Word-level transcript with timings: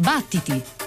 Battiti! 0.00 0.79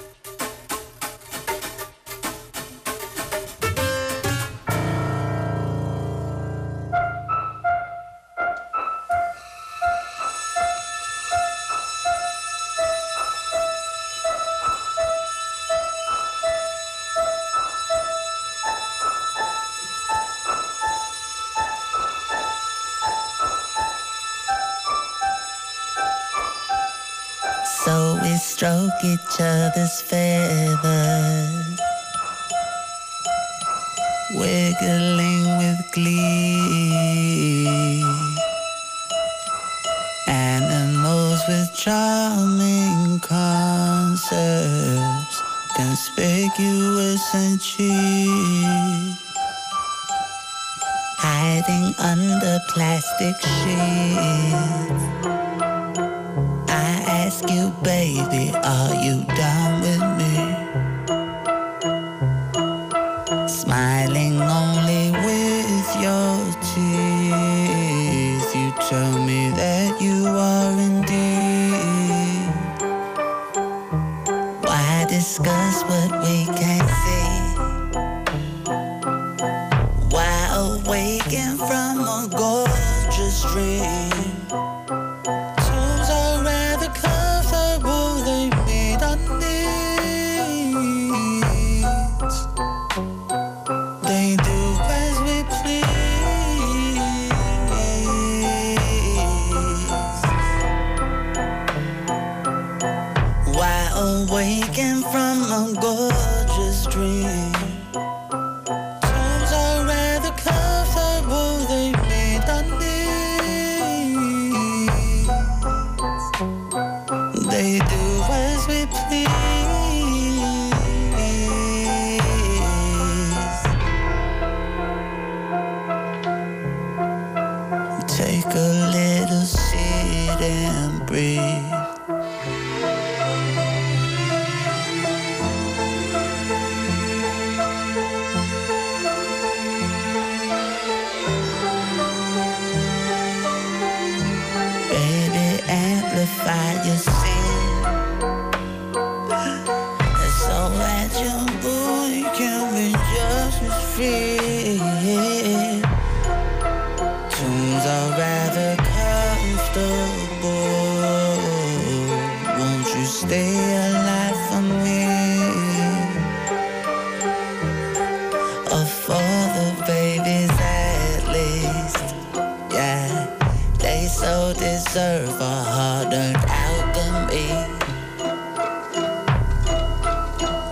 serve 174.94 175.42
a 175.42 175.64
hardened 175.76 176.38
alchemy. 176.38 177.50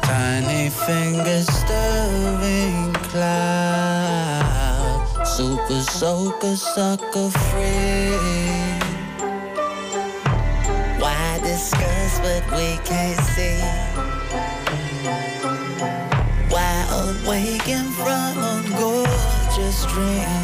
Tiny 0.04 0.70
fingers 0.70 1.48
stirring 1.48 2.94
clouds. 3.10 4.30
Super 5.36 5.82
soaker, 5.82 6.56
sucker 6.56 7.32
free. 7.50 8.14
Why 11.02 11.40
discuss 11.42 12.20
what 12.20 12.46
we 12.56 12.78
can't 12.86 13.20
see? 13.34 13.60
Why 16.54 16.74
awaken 17.02 17.86
from 17.98 18.38
a 18.38 18.62
gorgeous 18.78 19.80
dream? 19.88 20.41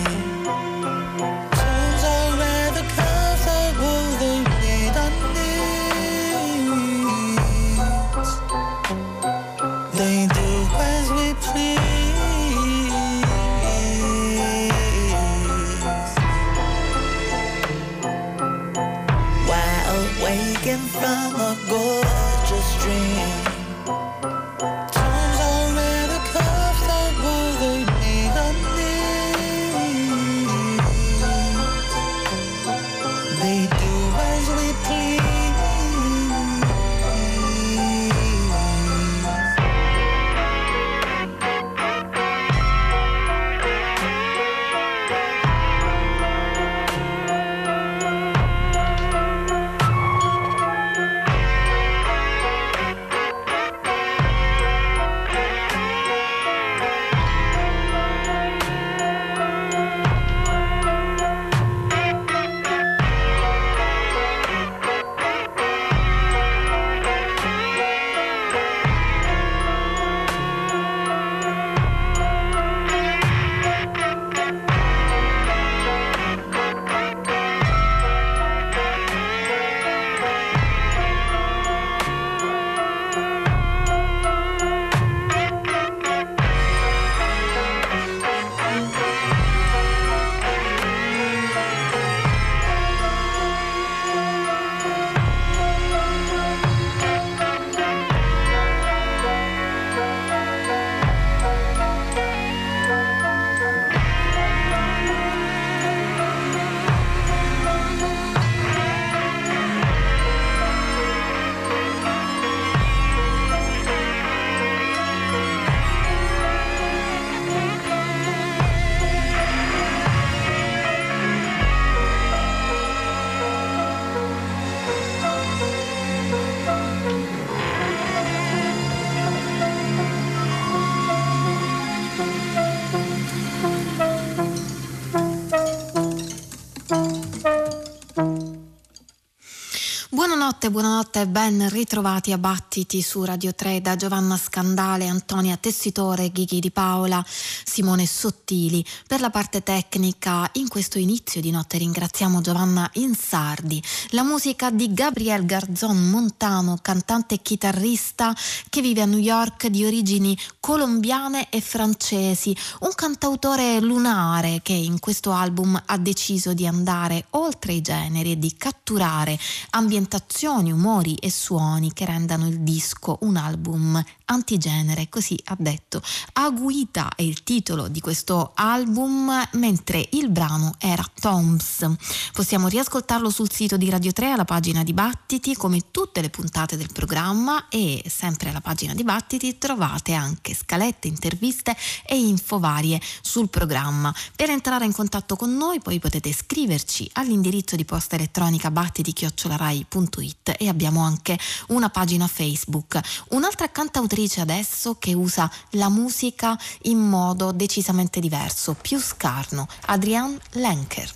Buonanotte, 140.69 140.87
buonanotte 140.87 141.21
e 141.21 141.27
ben 141.27 141.69
ritrovati 141.69 142.31
a 142.33 142.37
Battiti 142.37 143.01
su 143.01 143.23
Radio 143.23 143.53
3 143.53 143.79
da 143.79 143.95
Giovanna 143.95 144.35
Scandale, 144.35 145.07
Antonia 145.07 145.55
Tessitore, 145.55 146.29
Ghighi 146.29 146.59
di 146.59 146.71
Paola, 146.71 147.23
Simone 147.25 148.05
Sottili. 148.05 148.85
Per 149.07 149.21
la 149.21 149.29
parte 149.29 149.63
tecnica, 149.63 150.49
in 150.53 150.67
questo 150.67 150.99
inizio 150.99 151.39
di 151.39 151.51
notte 151.51 151.77
ringraziamo 151.77 152.41
Giovanna 152.41 152.89
Insardi. 152.93 153.81
La 154.09 154.23
musica 154.23 154.69
di 154.69 154.93
Gabriel 154.93 155.45
Garzon 155.45 156.09
Montano, 156.09 156.77
cantante 156.81 157.35
e 157.35 157.41
chitarrista 157.41 158.35
che 158.69 158.81
vive 158.81 159.01
a 159.01 159.05
New 159.05 159.19
York 159.19 159.67
di 159.67 159.85
origini 159.85 160.37
colombiane 160.59 161.49
e 161.49 161.61
francesi, 161.61 162.55
un 162.81 162.91
cantautore 162.93 163.79
lunare 163.79 164.59
che 164.61 164.73
in 164.73 164.99
questo 164.99 165.31
album 165.31 165.81
ha 165.85 165.97
deciso 165.97 166.53
di 166.53 166.67
andare 166.67 167.27
oltre 167.31 167.73
i 167.73 167.81
generi 167.81 168.33
e 168.33 168.39
di 168.39 168.53
catturare 168.57 169.39
ambientazioni, 169.69 170.55
umori 170.65 171.15
e 171.15 171.29
suoni 171.29 171.93
che 171.93 172.05
rendano 172.05 172.47
il 172.47 172.61
disco 172.61 173.17
un 173.21 173.37
album 173.37 174.03
antigenere, 174.27 175.09
così 175.09 175.39
ha 175.45 175.55
detto. 175.57 176.01
Aguita 176.33 177.11
è 177.15 177.21
il 177.21 177.43
titolo 177.43 177.87
di 177.87 177.99
questo 177.99 178.51
album, 178.55 179.31
mentre 179.53 180.07
il 180.11 180.29
brano 180.29 180.75
era 180.77 181.05
Toms. 181.19 181.89
Possiamo 182.33 182.67
riascoltarlo 182.67 183.29
sul 183.29 183.51
sito 183.51 183.77
di 183.77 183.89
Radio 183.89 184.11
3 184.11 184.31
alla 184.31 184.45
pagina 184.45 184.83
Dibattiti, 184.83 185.55
come 185.55 185.91
tutte 185.91 186.21
le 186.21 186.29
puntate 186.29 186.77
del 186.77 186.91
programma 186.91 187.67
e 187.69 188.03
sempre 188.07 188.49
alla 188.49 188.61
pagina 188.61 188.93
Dibattiti 188.93 189.57
trovate 189.57 190.13
anche 190.13 190.53
scalette, 190.53 191.07
interviste 191.07 191.75
e 192.05 192.17
info 192.17 192.59
varie 192.59 192.99
sul 193.21 193.49
programma. 193.49 194.13
Per 194.35 194.49
entrare 194.49 194.85
in 194.85 194.93
contatto 194.93 195.35
con 195.35 195.55
noi 195.55 195.79
poi 195.79 195.99
potete 195.99 196.33
scriverci 196.33 197.09
all'indirizzo 197.13 197.75
di 197.75 197.85
posta 197.85 198.15
elettronica 198.15 198.71
battiti.rai.it 198.71 200.55
e 200.57 200.67
abbiamo 200.67 201.01
anche 201.01 201.37
una 201.67 201.89
pagina 201.89 202.27
Facebook. 202.27 202.99
Un'altra 203.29 203.69
cantautrice 203.69 204.15
un'attrice 204.17 204.41
adesso 204.41 204.95
che 204.97 205.13
usa 205.13 205.49
la 205.71 205.89
musica 205.89 206.57
in 206.83 206.97
modo 206.97 207.51
decisamente 207.51 208.19
diverso, 208.19 208.73
più 208.73 208.99
scarno, 208.99 209.67
Adrienne 209.85 210.39
Lenker. 210.53 211.13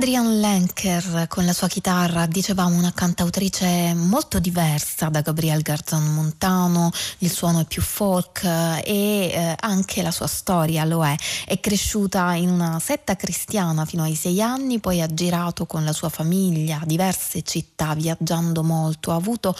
Adrian 0.00 0.40
Lenker 0.40 1.26
con 1.28 1.44
la 1.44 1.52
sua 1.52 1.68
chitarra, 1.68 2.24
dicevamo 2.24 2.74
una 2.74 2.90
cantautrice 2.90 3.92
molto 3.92 4.38
diversa 4.38 5.10
da 5.10 5.20
Gabriel 5.20 5.60
Garzon 5.60 6.14
Montano, 6.14 6.90
il 7.18 7.30
suono 7.30 7.60
è 7.60 7.64
più 7.66 7.82
folk 7.82 8.42
e 8.42 8.80
eh, 8.82 9.56
anche 9.60 10.00
la 10.00 10.10
sua 10.10 10.26
storia 10.26 10.86
lo 10.86 11.04
è. 11.04 11.14
È 11.44 11.60
cresciuta 11.60 12.32
in 12.32 12.48
una 12.48 12.78
setta 12.80 13.14
cristiana 13.14 13.84
fino 13.84 14.02
ai 14.02 14.14
sei 14.14 14.40
anni, 14.40 14.80
poi 14.80 15.02
ha 15.02 15.06
girato 15.12 15.66
con 15.66 15.84
la 15.84 15.92
sua 15.92 16.08
famiglia 16.08 16.80
diverse 16.86 17.42
città, 17.42 17.92
viaggiando 17.92 18.62
molto, 18.62 19.12
ha 19.12 19.16
avuto, 19.16 19.54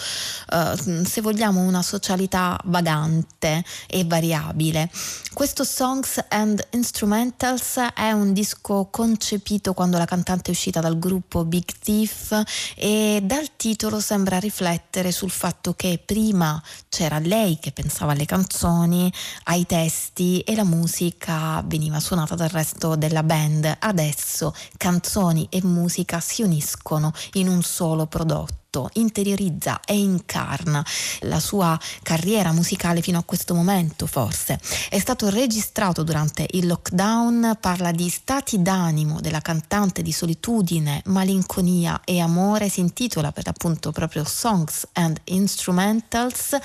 eh, 0.53 1.05
se 1.05 1.21
vogliamo, 1.21 1.61
una 1.61 1.83
socialità 1.83 2.59
vagante 2.65 3.63
e 3.87 4.07
variabile. 4.07 4.91
Questo 5.35 5.65
Songs 5.65 6.25
and 6.31 6.67
Instrumentals 6.71 7.77
è 7.95 8.13
un 8.13 8.33
disco 8.33 8.89
concepito 8.91 9.75
quando 9.75 9.99
la 9.99 10.07
cantante 10.07 10.29
è 10.31 10.51
uscita 10.51 10.81
dal 10.81 10.99
gruppo 10.99 11.45
Big 11.45 11.65
Thief 11.83 12.43
e 12.77 13.21
dal 13.23 13.57
titolo 13.57 13.99
sembra 14.01 14.39
riflettere 14.39 15.11
sul 15.11 15.31
fatto 15.31 15.75
che 15.75 16.01
prima 16.05 16.63
c'era 16.89 17.19
lei 17.19 17.59
che 17.59 17.73
pensava 17.73 18.13
alle 18.13 18.27
canzoni, 18.27 19.13
ai 19.45 19.67
testi 19.67 20.41
e 20.41 20.55
la 20.55 20.65
musica 20.65 21.63
veniva 21.67 21.99
suonata 21.99 22.35
dal 22.35 22.49
resto 22.49 22.95
della 22.95 23.23
band. 23.23 23.77
Adesso 23.79 24.55
canzoni 24.77 25.47
e 25.51 25.61
musica 25.65 26.21
si 26.21 26.43
uniscono 26.43 27.13
in 27.33 27.49
un 27.49 27.63
solo 27.63 28.07
prodotto 28.07 28.60
tutto, 28.71 28.89
interiorizza 28.95 29.81
e 29.85 29.99
incarna 29.99 30.85
la 31.21 31.41
sua 31.41 31.79
carriera 32.03 32.53
musicale 32.53 33.03
fino 33.03 33.19
a 33.19 33.25
questo 33.25 33.55
momento 33.55 34.07
forse. 34.07 34.59
È 34.89 34.99
stato 34.99 35.29
registrato 35.29 36.05
durante 36.05 36.47
il 36.53 36.67
lockdown, 36.69 37.59
parla 37.61 37.91
di 37.91 38.09
stati 38.09 38.63
d'animo 38.63 39.21
della 39.21 39.41
cantante 39.41 40.03
di 40.03 40.13
solitudine, 40.13 41.03
malinconia 41.07 42.01
e 42.05 42.21
amore, 42.21 42.69
si 42.69 42.81
intitola 42.81 43.33
per 43.33 43.45
l'appunto 43.47 43.91
proprio 43.91 44.25
Songs 44.25 44.87
and 44.93 45.21
Instrumentals 45.25 46.57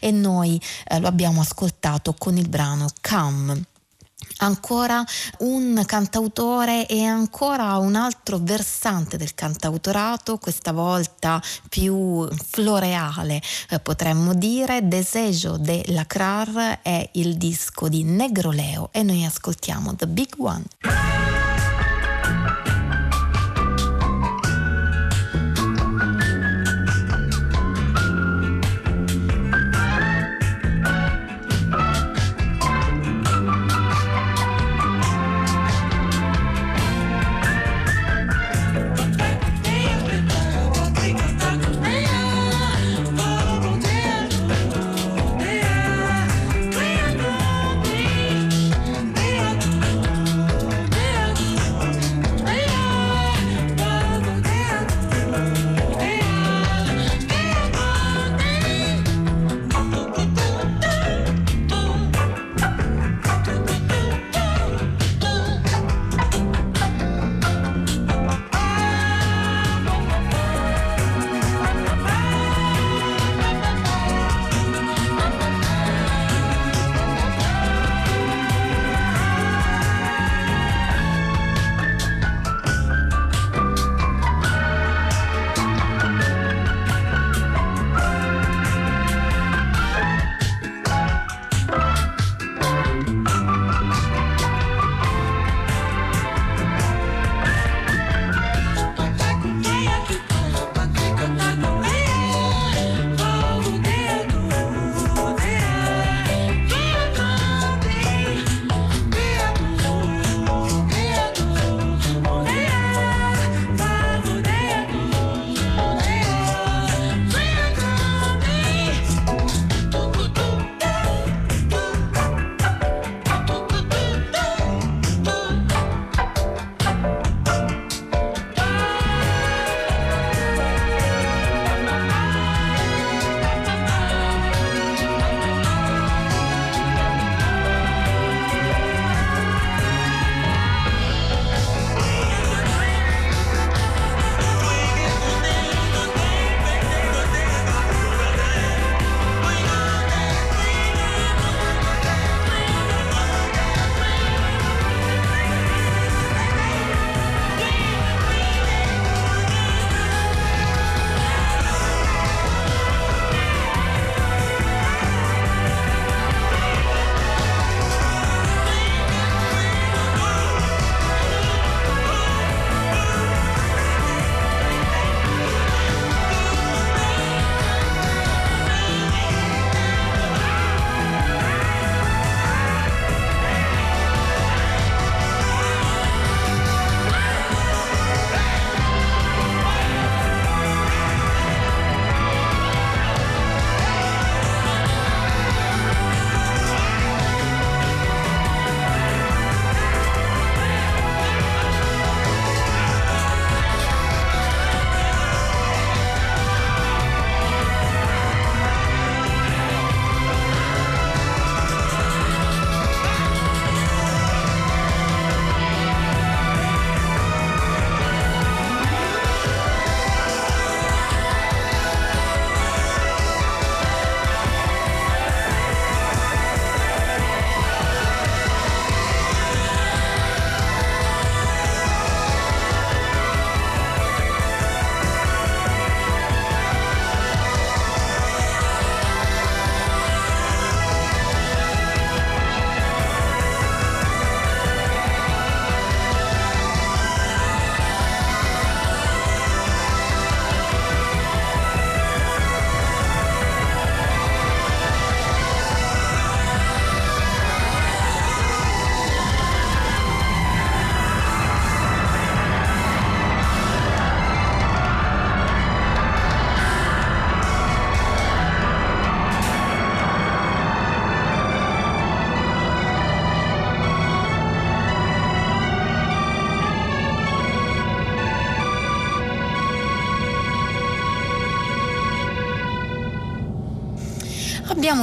e 0.00 0.10
noi 0.10 0.60
eh, 0.86 1.00
lo 1.00 1.08
abbiamo 1.08 1.40
ascoltato 1.40 2.14
con 2.16 2.36
il 2.36 2.48
brano 2.48 2.88
Come 3.00 3.72
ancora 4.38 5.04
un 5.38 5.82
cantautore 5.86 6.86
e 6.86 7.04
ancora 7.04 7.76
un 7.76 7.94
altro 7.94 8.38
versante 8.40 9.16
del 9.16 9.34
cantautorato, 9.34 10.38
questa 10.38 10.72
volta 10.72 11.42
più 11.68 12.28
floreale 12.28 13.40
eh, 13.70 13.80
potremmo 13.80 14.34
dire, 14.34 14.86
Desejo 14.86 15.56
de 15.56 15.84
Lacrar 15.88 16.80
è 16.82 17.08
il 17.12 17.36
disco 17.36 17.88
di 17.88 18.04
Negroleo 18.04 18.88
e 18.92 19.02
noi 19.02 19.24
ascoltiamo 19.24 19.94
The 19.94 20.06
Big 20.06 20.34
One. 20.38 21.43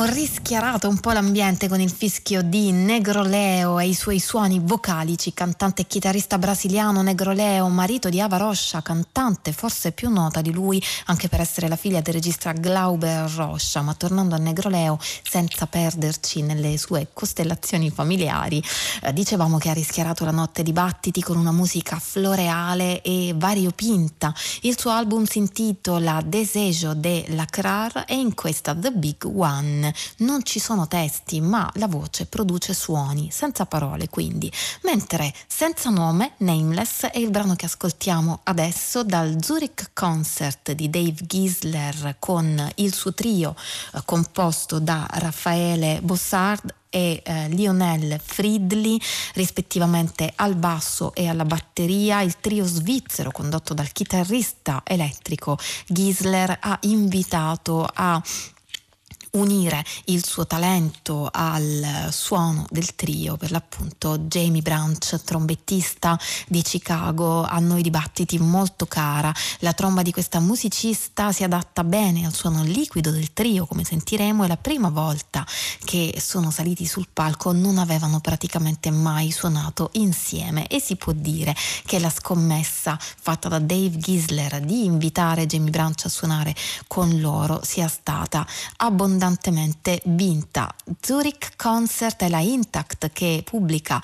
Abbiamo 0.02 0.18
rischiarato 0.52 0.90
un 0.90 1.00
po' 1.00 1.14
l'ambiente 1.14 1.70
con 1.70 1.80
il 1.80 1.90
fischio 1.90 2.42
di 2.42 2.74
Negroleo 2.74 3.80
e 3.80 3.88
i 3.88 3.94
suoi 3.94 4.20
suoni 4.20 4.60
vocalici, 4.62 5.34
cantante 5.34 5.84
e 5.84 5.88
chitarrista 5.88 6.38
brasiliano 6.38 7.02
Negroleo, 7.02 7.70
marito 7.70 8.10
di 8.10 8.20
Ava 8.20 8.36
Rocha, 8.36 8.82
cantante 8.82 9.54
forse 9.54 9.94
più 9.94 10.10
nota 10.10 10.42
di 10.42 10.52
lui 10.52 10.84
anche 11.06 11.30
per 11.30 11.40
essere 11.40 11.70
la 11.70 11.78
figlia 11.78 12.02
del 12.02 12.16
regista 12.16 12.52
Glauber 12.52 13.32
Rocha, 13.32 13.82
ma 13.82 13.94
tornando 13.94 14.36
a 14.36 14.40
Negroleo 14.40 15.00
senza 15.00 15.68
perderci 15.68 16.42
nelle 16.42 16.78
sue 16.78 17.08
costellazioni 17.14 17.90
familiari, 17.90 18.62
eh, 19.04 19.14
dicevamo 19.14 19.58
che 19.58 19.70
ha 19.70 19.74
rischiarato 19.74 20.26
la 20.26 20.32
notte 20.32 20.64
di 20.64 20.74
battiti 20.74 21.22
con 21.22 21.38
una 21.38 21.54
musica 21.54 21.98
floreale 21.98 23.02
e 23.02 23.34
variopinta. 23.38 24.34
Il 24.64 24.78
suo 24.78 24.92
album 24.92 25.24
si 25.24 25.38
intitola 25.38 26.22
Desejo 26.26 26.94
de 26.94 27.24
Lacrar 27.30 28.04
e 28.06 28.16
in 28.16 28.34
questa 28.34 28.76
The 28.76 28.92
Big 28.92 29.24
One 29.24 29.60
One. 29.62 29.94
Non 30.42 30.50
ci 30.50 30.60
sono 30.60 30.88
testi, 30.88 31.40
ma 31.40 31.70
la 31.76 31.86
voce 31.86 32.26
produce 32.26 32.74
suoni, 32.74 33.30
senza 33.30 33.68
parole 33.68 34.10
quindi. 34.10 34.52
Mentre 34.82 35.32
Senza 35.46 35.92
nome, 35.92 36.32
Nameless, 36.38 37.06
è 37.06 37.20
il 37.20 37.30
brano 37.30 37.54
che 37.54 37.68
ascoltiamo 37.68 38.40
adesso 38.46 39.04
dal 39.04 39.36
Zurich 39.40 39.92
Concert 39.94 40.72
di 40.72 40.90
Dave 40.90 41.14
Gisler 41.14 42.16
con 42.18 42.72
il 42.78 42.92
suo 42.96 43.14
trio 43.14 43.56
eh, 43.94 44.02
composto 44.04 44.80
da 44.80 45.06
Raffaele 45.08 46.00
Bossard 46.02 46.74
e 46.90 47.22
eh, 47.24 47.48
Lionel 47.50 48.20
Fridley 48.22 49.00
rispettivamente 49.36 50.34
al 50.36 50.56
basso 50.56 51.14
e 51.14 51.28
alla 51.28 51.46
batteria. 51.46 52.22
Il 52.22 52.40
trio 52.40 52.66
svizzero 52.66 53.32
condotto 53.32 53.74
dal 53.74 53.92
chitarrista 53.92 54.82
elettrico 54.84 55.58
Gisler 55.88 56.58
ha 56.60 56.78
invitato 56.82 57.88
a 57.92 58.22
unire 59.32 59.84
il 60.06 60.26
suo 60.26 60.46
talento 60.46 61.30
al 61.32 62.10
suono 62.12 62.65
del 62.70 62.96
trio, 62.96 63.38
per 63.38 63.52
l'appunto 63.52 64.17
Jamie 64.17 64.62
Branch, 64.62 65.22
trombettista 65.24 66.20
di 66.48 66.62
Chicago, 66.62 67.44
a 67.44 67.60
noi 67.60 67.82
dibattiti 67.82 68.38
molto 68.39 68.86
cara. 68.86 69.34
La 69.60 69.74
tromba 69.74 70.02
di 70.02 70.12
questa 70.12 70.39
musicista 70.39 71.32
si 71.32 71.44
adatta 71.44 71.84
bene 71.84 72.26
al 72.26 72.34
suono 72.34 72.63
liquido 72.63 73.12
del 73.12 73.32
trio, 73.34 73.65
come 73.65 73.84
sentiremo, 73.84 74.44
è 74.44 74.48
la 74.48 74.58
prima 74.58 74.89
volta 74.89 75.46
che 75.84 76.15
sono 76.20 76.52
saliti 76.52 76.86
sul 76.86 77.08
palco 77.12 77.52
non 77.52 77.78
avevano 77.78 78.20
praticamente 78.20 78.91
mai 78.91 79.32
suonato 79.32 79.89
insieme 79.94 80.67
e 80.67 80.80
si 80.80 80.96
può 80.96 81.13
dire 81.13 81.56
che 81.86 82.00
la 82.00 82.10
scommessa 82.10 82.98
fatta 83.00 83.48
da 83.48 83.60
Dave 83.60 83.98
Gisler 83.98 84.60
di 84.62 84.86
invitare 84.86 85.46
Jamie 85.46 85.70
Branch 85.70 86.02
a 86.04 86.10
suonare 86.10 86.56
con 86.88 87.20
loro 87.20 87.62
sia 87.63 87.88
stata 87.88 88.46
abbondante 88.78 89.21
abbondantemente 89.22 90.02
vinta. 90.06 90.74
Zurich 91.00 91.56
Concert 91.56 92.24
è 92.24 92.30
la 92.30 92.40
Intact 92.40 93.12
che 93.14 93.44
pubblica 93.46 94.02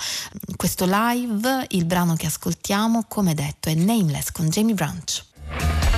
questo 0.56 0.86
live, 0.88 1.66
il 1.70 1.86
brano 1.86 2.16
che 2.16 2.28
ascoltiamo 2.28 3.06
come 3.08 3.34
detto 3.34 3.70
è 3.70 3.74
Nameless 3.74 4.32
con 4.32 4.48
Jamie 4.50 4.76
Branch. 4.76 5.97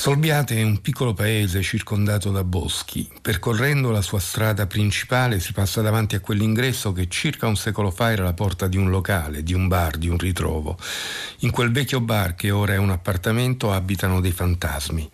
Solbiate 0.00 0.56
è 0.56 0.62
un 0.62 0.80
piccolo 0.80 1.12
paese 1.12 1.60
circondato 1.60 2.30
da 2.30 2.42
boschi. 2.42 3.06
Percorrendo 3.20 3.90
la 3.90 4.00
sua 4.00 4.18
strada 4.18 4.66
principale 4.66 5.40
si 5.40 5.52
passa 5.52 5.82
davanti 5.82 6.14
a 6.14 6.20
quell'ingresso 6.20 6.92
che 6.92 7.06
circa 7.06 7.46
un 7.46 7.54
secolo 7.54 7.90
fa 7.90 8.10
era 8.10 8.24
la 8.24 8.32
porta 8.32 8.66
di 8.66 8.78
un 8.78 8.88
locale, 8.88 9.42
di 9.42 9.52
un 9.52 9.68
bar, 9.68 9.98
di 9.98 10.08
un 10.08 10.16
ritrovo. 10.16 10.78
In 11.40 11.50
quel 11.50 11.70
vecchio 11.70 12.00
bar 12.00 12.34
che 12.34 12.50
ora 12.50 12.72
è 12.72 12.78
un 12.78 12.88
appartamento 12.88 13.72
abitano 13.72 14.22
dei 14.22 14.32
fantasmi. 14.32 15.10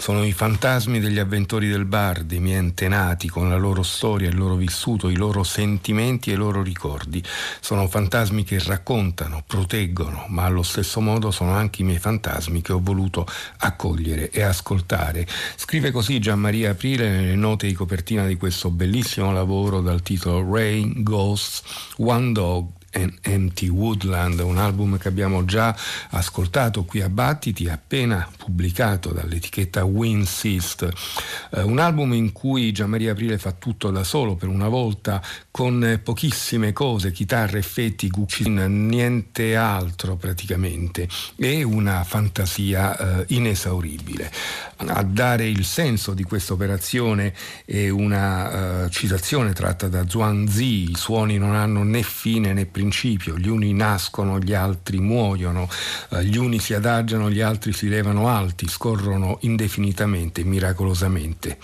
Sono 0.00 0.24
i 0.24 0.32
fantasmi 0.32 1.00
degli 1.00 1.18
avventori 1.18 1.68
del 1.68 1.84
bar, 1.84 2.22
dei 2.22 2.38
miei 2.38 2.58
antenati, 2.58 3.28
con 3.28 3.48
la 3.48 3.56
loro 3.56 3.82
storia, 3.82 4.28
il 4.28 4.36
loro 4.36 4.54
vissuto, 4.54 5.08
i 5.08 5.16
loro 5.16 5.42
sentimenti 5.42 6.30
e 6.30 6.34
i 6.34 6.36
loro 6.36 6.62
ricordi. 6.62 7.22
Sono 7.60 7.88
fantasmi 7.88 8.44
che 8.44 8.62
raccontano, 8.64 9.42
proteggono, 9.44 10.26
ma 10.28 10.44
allo 10.44 10.62
stesso 10.62 11.00
modo 11.00 11.32
sono 11.32 11.50
anche 11.50 11.82
i 11.82 11.84
miei 11.84 11.98
fantasmi 11.98 12.62
che 12.62 12.72
ho 12.72 12.80
voluto 12.80 13.26
accogliere 13.58 14.30
e 14.30 14.40
ascoltare. 14.40 15.26
Scrive 15.56 15.90
così 15.90 16.20
Gian 16.20 16.38
Maria 16.38 16.70
Aprile 16.70 17.10
nelle 17.10 17.34
note 17.34 17.66
di 17.66 17.74
copertina 17.74 18.24
di 18.24 18.36
questo 18.36 18.70
bellissimo 18.70 19.32
lavoro 19.32 19.80
dal 19.80 20.00
titolo 20.00 20.48
Rain, 20.48 21.02
Ghosts, 21.02 21.62
One 21.96 22.30
Dog, 22.30 22.77
and 23.00 23.18
Empty 23.22 23.68
Woodland, 23.68 24.40
un 24.40 24.58
album 24.58 24.98
che 24.98 25.08
abbiamo 25.08 25.44
già 25.44 25.74
ascoltato 26.10 26.84
qui 26.84 27.00
a 27.00 27.08
Battiti, 27.08 27.68
appena 27.68 28.28
pubblicato 28.36 29.10
dall'etichetta 29.10 29.84
Winsist, 29.84 30.88
eh, 31.50 31.62
un 31.62 31.78
album 31.78 32.12
in 32.14 32.32
cui 32.32 32.72
Gianmaria 32.72 33.12
Aprile 33.12 33.38
fa 33.38 33.52
tutto 33.52 33.90
da 33.90 34.04
solo 34.04 34.34
per 34.34 34.48
una 34.48 34.68
volta 34.68 35.22
con 35.50 36.00
pochissime 36.02 36.72
cose, 36.72 37.12
chitarre, 37.12 37.58
effetti, 37.58 38.10
cucina, 38.10 38.66
niente 38.66 39.56
altro 39.56 40.16
praticamente 40.16 41.08
e 41.36 41.62
una 41.62 42.04
fantasia 42.04 42.96
eh, 42.96 43.24
inesauribile. 43.28 44.30
A 44.80 45.02
dare 45.02 45.48
il 45.48 45.64
senso 45.64 46.14
di 46.14 46.22
questa 46.22 46.52
operazione 46.52 47.34
è 47.64 47.88
una 47.88 48.84
uh, 48.84 48.88
citazione 48.90 49.52
tratta 49.52 49.88
da 49.88 50.08
Zhuangzi, 50.08 50.90
i 50.90 50.94
suoni 50.94 51.36
non 51.36 51.56
hanno 51.56 51.82
né 51.82 52.04
fine 52.04 52.52
né 52.52 52.64
principio, 52.64 53.36
gli 53.36 53.48
uni 53.48 53.72
nascono, 53.74 54.38
gli 54.38 54.54
altri 54.54 55.00
muoiono, 55.00 55.68
uh, 56.10 56.18
gli 56.18 56.36
uni 56.36 56.60
si 56.60 56.74
adagiano, 56.74 57.28
gli 57.28 57.40
altri 57.40 57.72
si 57.72 57.88
levano 57.88 58.28
alti, 58.28 58.68
scorrono 58.68 59.38
indefinitamente, 59.40 60.44
miracolosamente. 60.44 61.58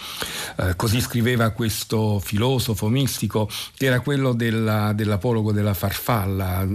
Uh, 0.56 0.74
così 0.74 1.00
scriveva 1.00 1.50
questo 1.50 2.18
filosofo 2.18 2.88
mistico 2.88 3.48
che 3.76 3.86
era 3.86 4.00
quello 4.00 4.32
della, 4.32 4.92
dell'apologo 4.92 5.52
della 5.52 5.74
farfalla, 5.74 6.66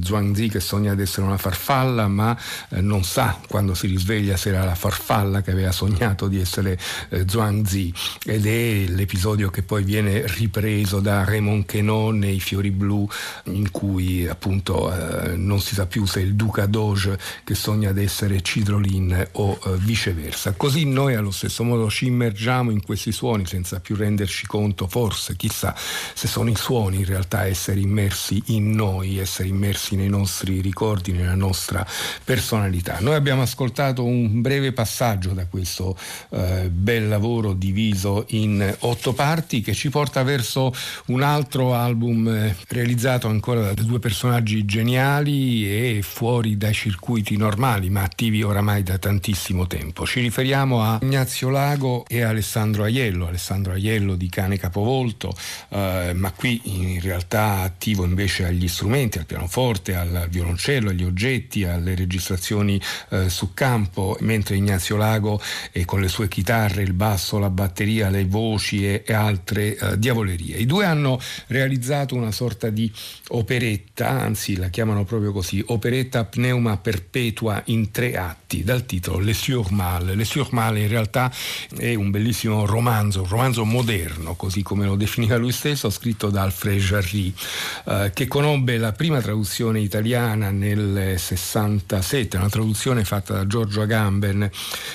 Zhuangzi 0.00 0.48
che 0.48 0.60
sogna 0.60 0.94
di 0.94 1.02
essere 1.02 1.26
una 1.26 1.38
farfalla 1.38 2.06
ma 2.06 2.38
non 2.80 3.02
sa 3.02 3.36
quando 3.48 3.74
si 3.74 3.88
risveglia 3.88 4.36
se 4.36 4.50
era 4.50 4.64
la 4.64 4.76
farfalla 4.76 5.42
che 5.42 5.50
aveva 5.50 5.72
sognato 5.72 5.86
sognato 5.88 6.28
di 6.28 6.40
essere 6.40 6.78
eh, 7.10 7.24
Zhuangzi 7.26 7.92
ed 8.24 8.46
è 8.46 8.84
l'episodio 8.86 9.50
che 9.50 9.62
poi 9.62 9.82
viene 9.82 10.24
ripreso 10.26 11.00
da 11.00 11.24
Raymond 11.24 11.66
Quenon 11.66 12.18
nei 12.18 12.40
Fiori 12.40 12.70
Blu 12.70 13.08
in 13.44 13.70
cui 13.70 14.26
appunto 14.26 14.92
eh, 14.92 15.36
non 15.36 15.60
si 15.60 15.74
sa 15.74 15.86
più 15.86 16.04
se 16.04 16.20
è 16.20 16.22
il 16.22 16.34
Duca 16.34 16.66
Doge 16.66 17.18
che 17.44 17.54
sogna 17.54 17.92
di 17.92 18.04
essere 18.04 18.42
Cidrolin 18.42 19.28
o 19.32 19.58
eh, 19.64 19.76
viceversa. 19.76 20.52
Così 20.52 20.84
noi 20.84 21.14
allo 21.14 21.30
stesso 21.30 21.64
modo 21.64 21.88
ci 21.90 22.06
immergiamo 22.06 22.70
in 22.70 22.82
questi 22.82 23.12
suoni 23.12 23.46
senza 23.46 23.80
più 23.80 23.96
renderci 23.96 24.46
conto, 24.46 24.86
forse 24.86 25.36
chissà 25.36 25.74
se 25.76 26.28
sono 26.28 26.50
i 26.50 26.56
suoni 26.56 26.98
in 26.98 27.04
realtà 27.04 27.46
essere 27.46 27.80
immersi 27.80 28.42
in 28.46 28.72
noi, 28.72 29.18
essere 29.18 29.48
immersi 29.48 29.96
nei 29.96 30.08
nostri 30.08 30.60
ricordi, 30.60 31.12
nella 31.12 31.34
nostra 31.34 31.86
personalità. 32.24 32.98
Noi 33.00 33.14
abbiamo 33.14 33.42
ascoltato 33.42 34.04
un 34.04 34.40
breve 34.40 34.72
passaggio 34.72 35.30
da 35.30 35.46
questo 35.46 35.77
questo 35.78 35.96
eh, 36.30 36.68
bel 36.70 37.08
lavoro 37.08 37.52
diviso 37.52 38.24
in 38.28 38.74
otto 38.80 39.12
parti 39.12 39.60
che 39.60 39.72
ci 39.74 39.90
porta 39.90 40.22
verso 40.22 40.72
un 41.06 41.22
altro 41.22 41.74
album 41.74 42.28
eh, 42.28 42.56
realizzato 42.68 43.28
ancora 43.28 43.72
da 43.72 43.82
due 43.82 44.00
personaggi 44.00 44.64
geniali 44.64 45.66
e 45.66 46.02
fuori 46.02 46.56
dai 46.56 46.74
circuiti 46.74 47.36
normali 47.36 47.90
ma 47.90 48.02
attivi 48.02 48.42
oramai 48.42 48.82
da 48.82 48.98
tantissimo 48.98 49.66
tempo. 49.66 50.04
Ci 50.04 50.20
riferiamo 50.20 50.82
a 50.82 50.98
Ignazio 51.02 51.48
Lago 51.50 52.04
e 52.08 52.22
Alessandro 52.22 52.82
Aiello, 52.82 53.28
Alessandro 53.28 53.72
Aiello 53.72 54.16
di 54.16 54.28
Cane 54.28 54.58
Capovolto, 54.58 55.32
eh, 55.68 56.12
ma 56.14 56.32
qui 56.32 56.60
in 56.64 57.00
realtà 57.00 57.60
attivo 57.60 58.04
invece 58.04 58.44
agli 58.44 58.68
strumenti, 58.68 59.18
al 59.18 59.26
pianoforte, 59.26 59.94
al 59.94 60.26
violoncello, 60.28 60.90
agli 60.90 61.04
oggetti, 61.04 61.64
alle 61.64 61.94
registrazioni 61.94 62.80
eh, 63.10 63.28
su 63.28 63.54
campo, 63.54 64.16
mentre 64.20 64.56
Ignazio 64.56 64.96
Lago 64.96 65.40
e 65.72 65.84
con 65.84 66.00
le 66.00 66.08
sue 66.08 66.28
chitarre, 66.28 66.82
il 66.82 66.92
basso, 66.92 67.38
la 67.38 67.50
batteria, 67.50 68.08
le 68.08 68.24
voci 68.24 68.86
e, 68.86 69.02
e 69.06 69.12
altre 69.12 69.76
eh, 69.76 69.98
diavolerie. 69.98 70.56
I 70.56 70.66
due 70.66 70.84
hanno 70.84 71.20
realizzato 71.48 72.14
una 72.14 72.32
sorta 72.32 72.70
di 72.70 72.90
operetta, 73.28 74.08
anzi 74.08 74.56
la 74.56 74.68
chiamano 74.68 75.04
proprio 75.04 75.32
così, 75.32 75.62
operetta 75.66 76.24
pneuma 76.24 76.76
perpetua 76.76 77.62
in 77.66 77.90
tre 77.90 78.16
atti, 78.16 78.64
dal 78.64 78.86
titolo 78.86 79.18
Les 79.18 79.38
Surmales. 79.38 80.14
Les 80.14 80.28
Surmales 80.28 80.82
in 80.82 80.88
realtà 80.88 81.32
è 81.76 81.94
un 81.94 82.10
bellissimo 82.10 82.64
romanzo, 82.66 83.22
un 83.22 83.28
romanzo 83.28 83.64
moderno, 83.64 84.34
così 84.34 84.62
come 84.62 84.86
lo 84.86 84.96
definiva 84.96 85.36
lui 85.36 85.52
stesso, 85.52 85.90
scritto 85.90 86.30
da 86.30 86.42
Alfred 86.42 86.78
Jarry, 86.78 87.32
eh, 87.86 88.10
che 88.14 88.26
conobbe 88.26 88.76
la 88.78 88.92
prima 88.92 89.20
traduzione 89.20 89.80
italiana 89.80 90.50
nel 90.50 91.14
67, 91.18 92.36
una 92.36 92.48
traduzione 92.48 93.04
fatta 93.04 93.34
da 93.34 93.46
Giorgio 93.46 93.82
Agamben 93.82 94.48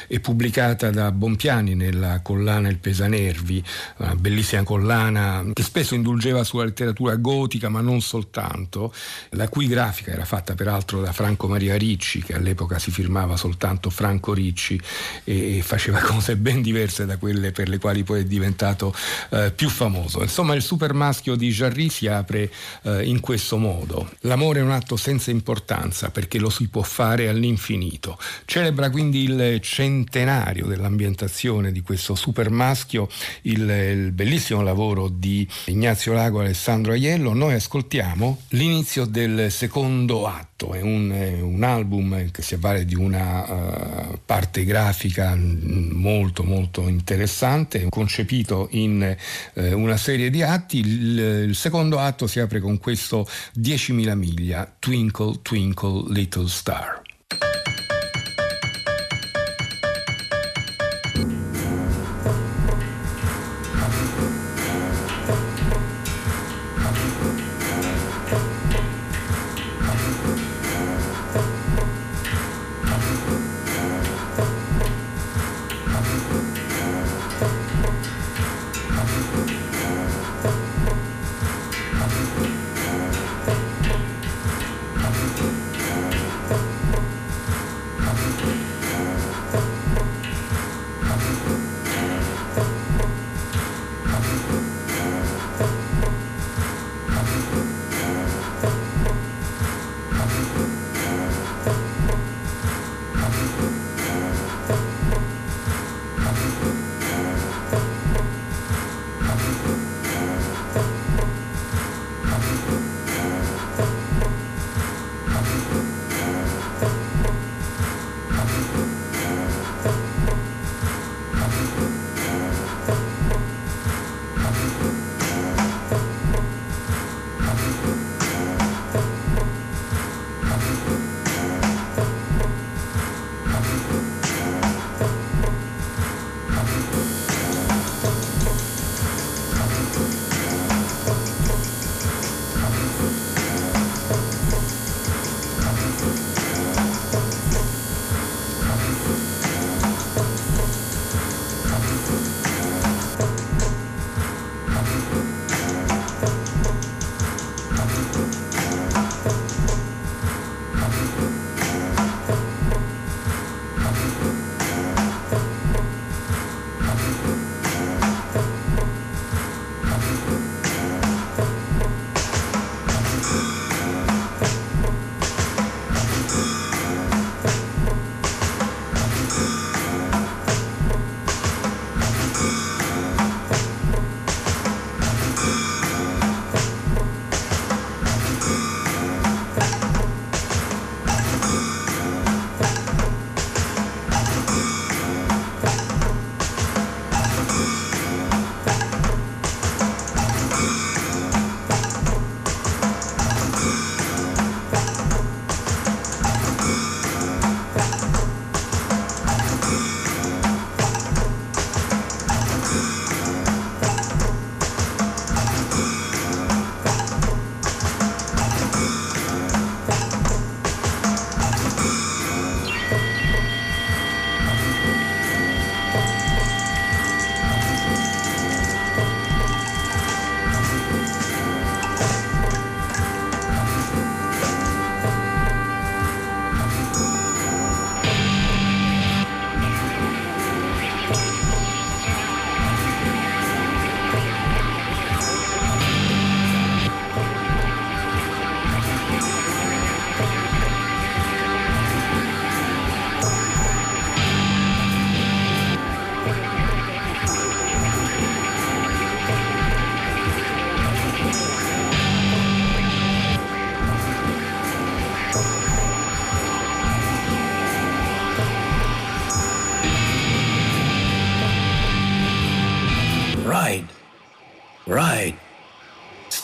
e 0.08 0.20
pubblicata 0.20 0.63
pubblicata 0.64 0.90
da 0.92 1.12
Bompiani 1.12 1.76
nella 1.76 2.22
collana 2.22 2.70
Il 2.70 2.78
Pesanervi, 2.78 3.64
una 3.98 4.16
bellissima 4.16 4.64
collana 4.64 5.44
che 5.52 5.64
spesso 5.64 5.94
indulgeva 5.94 6.44
sulla 6.44 6.64
letteratura 6.64 7.16
gotica, 7.16 7.68
ma 7.68 7.82
non 7.82 8.02
soltanto, 8.02 8.94
la 9.32 9.50
cui 9.50 9.68
grafica 9.68 10.12
era 10.12 10.24
fatta 10.24 10.56
peraltro 10.56 11.02
da 11.02 11.12
Franco 11.12 11.48
Maria 11.48 11.76
Ricci, 11.76 12.24
che 12.24 12.34
all'epoca 12.34 12.80
si 12.80 12.92
firmava 12.92 13.36
soltanto 13.36 13.90
Franco 13.90 14.34
Ricci 14.34 14.80
e 15.26 15.62
faceva 15.64 16.00
cose 16.02 16.38
ben 16.38 16.62
diverse 16.62 17.06
da 17.06 17.18
quelle 17.18 17.52
per 17.52 17.68
le 17.68 17.78
quali 17.78 18.04
poi 18.04 18.22
è 18.22 18.26
diventato 18.26 18.96
eh, 19.32 19.52
più 19.54 19.70
famoso. 19.70 20.22
Insomma, 20.22 20.54
il 20.54 20.62
super 20.62 20.94
maschio 20.94 21.36
di 21.36 21.50
Jarry 21.50 21.90
si 21.90 22.08
apre 22.08 22.50
eh, 22.84 23.04
in 23.04 23.20
questo 23.20 23.58
modo. 23.58 24.10
L'amore 24.22 24.60
è 24.60 24.64
un 24.64 24.72
atto 24.72 24.96
senza 24.96 25.30
importanza 25.30 26.10
perché 26.10 26.40
lo 26.40 26.50
si 26.50 26.70
può 26.70 26.84
fare 26.84 27.28
all'infinito. 27.28 28.18
Celebra 28.46 28.90
quindi 28.90 29.24
il 29.24 29.60
centenario 29.62 30.53
straordinario 30.54 30.66
dell'ambientazione 30.68 31.72
di 31.72 31.82
questo 31.82 32.16
super 32.16 32.50
maschio, 32.50 33.10
il, 33.44 33.70
il 33.70 34.12
bellissimo 34.12 34.62
lavoro 34.62 35.10
di 35.10 35.48
Ignazio 35.66 36.14
Lago 36.14 36.42
e 36.42 36.46
Alessandro 36.46 36.92
Aiello. 36.92 37.34
Noi 37.34 37.56
ascoltiamo 37.56 38.42
l'inizio 38.50 39.06
del 39.06 39.52
secondo 39.52 40.28
atto, 40.28 40.74
è 40.74 40.82
un, 40.82 41.12
un 41.42 41.64
album 41.64 42.32
che 42.32 42.42
si 42.42 42.54
avvale 42.54 42.86
di 42.86 42.96
una 42.96 44.12
uh, 44.12 44.20
parte 44.26 44.64
grafica 44.64 45.36
molto 45.36 46.44
molto 46.44 46.88
interessante, 46.88 47.88
concepito 47.90 48.68
in 48.72 49.16
uh, 49.56 49.62
una 49.78 49.98
serie 49.98 50.30
di 50.30 50.42
atti. 50.42 50.80
Il, 50.80 51.48
il 51.50 51.56
secondo 51.56 52.00
atto 52.00 52.28
si 52.28 52.40
apre 52.40 52.60
con 52.60 52.78
questo 52.78 53.28
10.000 53.60 54.14
miglia, 54.16 54.74
Twinkle 54.80 55.40
Twinkle 55.42 56.06
Little 56.10 56.48
Star. 56.48 57.03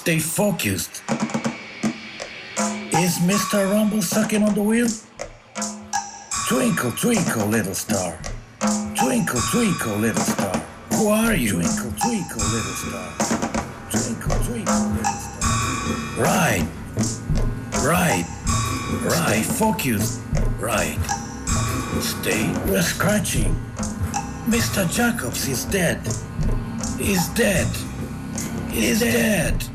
Stay 0.10 0.18
focused. 0.18 1.04
Is 2.98 3.20
Mr. 3.30 3.72
Rumble 3.72 4.02
sucking 4.02 4.42
on 4.42 4.56
the 4.56 4.64
wheel? 4.64 4.88
Twinkle, 6.48 6.94
twinkle, 6.94 7.46
little 7.46 7.76
star. 7.76 8.18
Twinkle, 8.98 9.40
twinkle, 9.52 9.98
little 9.98 10.24
star. 10.24 10.58
Who 10.96 11.10
are 11.10 11.36
you? 11.36 11.62
Twinkle, 11.62 11.92
twinkle, 12.02 12.42
little 12.42 12.74
star. 12.74 13.14
Twinkle, 13.92 14.46
twinkle, 14.46 14.82
little 14.98 15.14
star. 15.14 16.24
Right. 16.24 16.66
Right. 17.86 18.26
Right. 19.04 19.28
Stay 19.28 19.44
focused. 19.44 20.22
Right. 20.58 20.98
Stay. 22.02 22.52
We're 22.66 22.82
scratching. 22.82 23.54
Mr. 24.50 24.92
Jacobs 24.92 25.48
is 25.48 25.66
dead. 25.66 26.02
He's 26.98 27.28
dead. 27.36 27.68
He's 28.72 29.02
dead. 29.02 29.69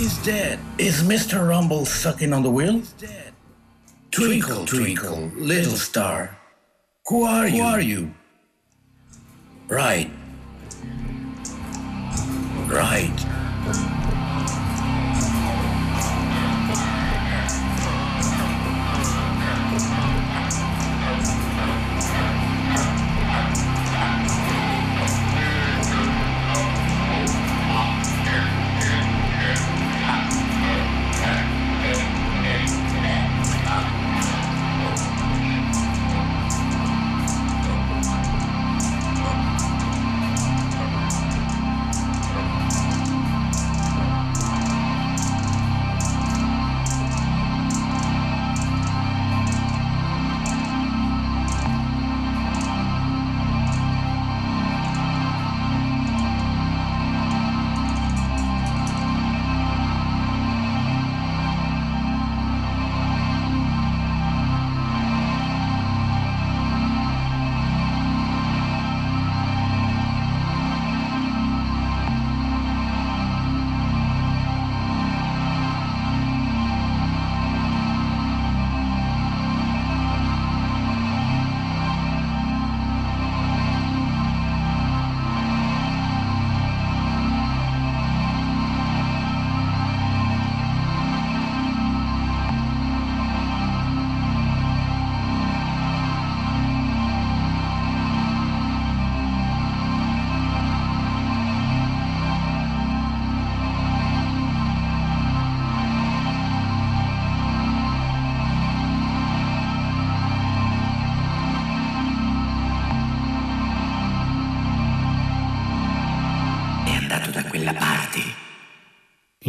He's 0.00 0.16
dead. 0.24 0.58
Is 0.78 1.02
Mr. 1.02 1.46
Rumble 1.46 1.84
sucking 1.84 2.32
on 2.32 2.42
the 2.42 2.50
wheel? 2.50 2.72
He's 2.72 2.94
dead. 2.94 3.34
Twinkle, 4.10 4.64
twinkle, 4.64 5.30
little 5.36 5.76
star. 5.76 6.38
Who 7.08 7.24
are 7.24 7.46
you? 7.46 7.62
Who 7.62 7.68
are 7.68 7.80
you? 7.82 8.14
Right. 9.68 10.10
Right. 12.66 13.19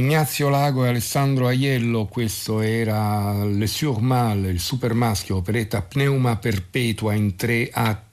Ignazio 0.02 0.50
Lago 0.50 0.84
e 0.84 0.88
Alessandro 0.88 1.46
Aiello, 1.46 2.08
questo 2.08 2.60
era 2.60 3.46
Le 3.46 3.68
Surmal, 3.68 4.46
il 4.46 4.60
super 4.60 4.96
maschio, 4.96 5.36
operetta 5.36 5.84
Pneuma 5.84 6.38
Perpetua 6.38 7.14
in 7.14 7.36
tre 7.36 7.70
atti 7.72 8.11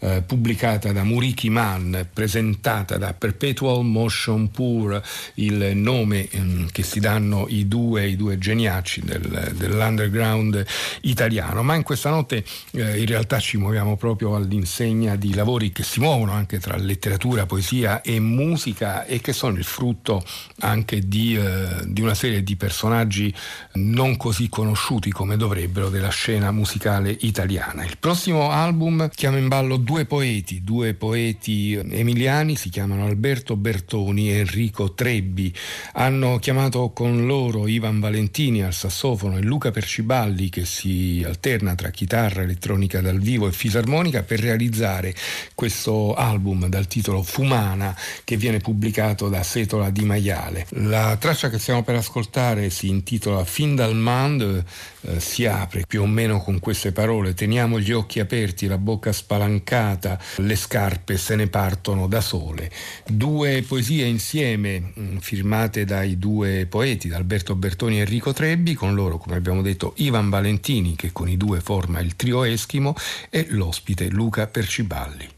eh, 0.00 0.22
pubblicata 0.26 0.92
da 0.92 1.04
Muriki 1.04 1.50
Mann, 1.50 1.96
presentata 2.12 2.96
da 2.98 3.14
Perpetual 3.14 3.84
Motion 3.84 4.50
Pure, 4.50 5.02
il 5.34 5.76
nome 5.76 6.28
eh, 6.28 6.66
che 6.70 6.82
si 6.82 7.00
danno 7.00 7.46
i 7.48 7.66
due, 7.68 8.08
i 8.08 8.16
due 8.16 8.38
geniaci 8.38 9.02
del, 9.02 9.52
dell'underground 9.56 10.64
italiano. 11.02 11.62
Ma 11.62 11.74
in 11.74 11.82
questa 11.82 12.10
notte 12.10 12.44
eh, 12.72 12.98
in 12.98 13.06
realtà 13.06 13.38
ci 13.40 13.56
muoviamo 13.56 13.96
proprio 13.96 14.34
all'insegna 14.34 15.16
di 15.16 15.34
lavori 15.34 15.72
che 15.72 15.82
si 15.82 16.00
muovono 16.00 16.32
anche 16.32 16.58
tra 16.58 16.76
letteratura, 16.76 17.46
poesia 17.46 18.02
e 18.02 18.20
musica 18.20 19.04
e 19.04 19.20
che 19.20 19.32
sono 19.32 19.56
il 19.56 19.64
frutto 19.64 20.22
anche 20.60 21.06
di, 21.06 21.36
eh, 21.36 21.82
di 21.86 22.00
una 22.00 22.14
serie 22.14 22.42
di 22.42 22.56
personaggi 22.56 23.32
non 23.74 24.16
così 24.16 24.48
conosciuti 24.48 25.10
come 25.10 25.36
dovrebbero 25.36 25.88
della 25.88 26.10
scena 26.10 26.50
musicale 26.50 27.16
italiana. 27.20 27.84
Il 27.84 27.98
prossimo 27.98 28.50
album 28.50 29.08
chiama 29.08 29.29
mettiamo 29.30 29.38
in 29.38 29.48
ballo 29.48 29.76
due 29.76 30.04
poeti, 30.04 30.62
due 30.62 30.94
poeti 30.94 31.74
emiliani, 31.74 32.56
si 32.56 32.68
chiamano 32.68 33.04
Alberto 33.04 33.56
Bertoni 33.56 34.30
e 34.30 34.38
Enrico 34.38 34.92
Trebbi. 34.92 35.54
Hanno 35.92 36.38
chiamato 36.38 36.90
con 36.90 37.26
loro 37.26 37.66
Ivan 37.66 38.00
Valentini 38.00 38.62
al 38.62 38.74
sassofono 38.74 39.36
e 39.36 39.42
Luca 39.42 39.70
Perciballi 39.70 40.48
che 40.48 40.64
si 40.64 41.22
alterna 41.24 41.74
tra 41.74 41.90
chitarra 41.90 42.42
elettronica 42.42 43.00
dal 43.00 43.20
vivo 43.20 43.46
e 43.46 43.52
fisarmonica 43.52 44.22
per 44.22 44.40
realizzare 44.40 45.14
questo 45.54 46.14
album 46.14 46.66
dal 46.66 46.86
titolo 46.86 47.22
Fumana 47.22 47.96
che 48.24 48.36
viene 48.36 48.58
pubblicato 48.58 49.28
da 49.28 49.42
Setola 49.42 49.90
di 49.90 50.04
Maiale. 50.04 50.66
La 50.70 51.16
traccia 51.18 51.50
che 51.50 51.58
stiamo 51.58 51.82
per 51.82 51.94
ascoltare 51.94 52.70
si 52.70 52.88
intitola 52.88 53.44
Fin 53.44 53.74
dal 53.74 53.94
Mand, 53.94 54.64
eh, 55.02 55.20
si 55.20 55.46
apre 55.46 55.84
più 55.86 56.02
o 56.02 56.06
meno 56.06 56.40
con 56.40 56.58
queste 56.58 56.92
parole: 56.92 57.34
Teniamo 57.34 57.78
gli 57.80 57.92
occhi 57.92 58.20
aperti, 58.20 58.66
la 58.66 58.78
bocca 58.78 59.12
spalancata, 59.12 60.18
le 60.36 60.56
scarpe 60.56 61.16
se 61.16 61.36
ne 61.36 61.46
partono 61.46 62.06
da 62.06 62.20
sole. 62.20 62.70
Due 63.06 63.62
poesie 63.66 64.06
insieme 64.06 64.92
mm, 64.98 65.16
firmate 65.18 65.84
dai 65.84 66.18
due 66.18 66.66
poeti, 66.66 67.08
da 67.08 67.16
Alberto 67.16 67.54
Bertoni 67.54 67.96
e 67.96 68.00
Enrico 68.00 68.32
Trebbi, 68.32 68.74
con 68.74 68.94
loro, 68.94 69.18
come 69.18 69.36
abbiamo 69.36 69.62
detto, 69.62 69.94
Ivan 69.96 70.28
Valentini, 70.28 70.96
che 70.96 71.12
con 71.12 71.28
i 71.28 71.36
due 71.36 71.60
forma 71.60 72.00
il 72.00 72.16
trio 72.16 72.44
Eschimo, 72.44 72.94
e 73.28 73.46
l'ospite 73.50 74.08
Luca 74.08 74.46
Perciballi. 74.46 75.28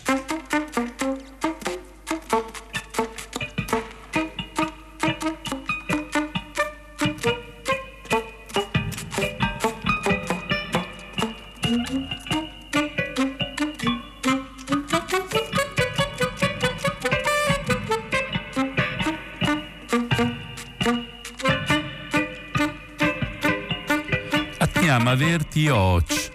Oci 25.68 26.30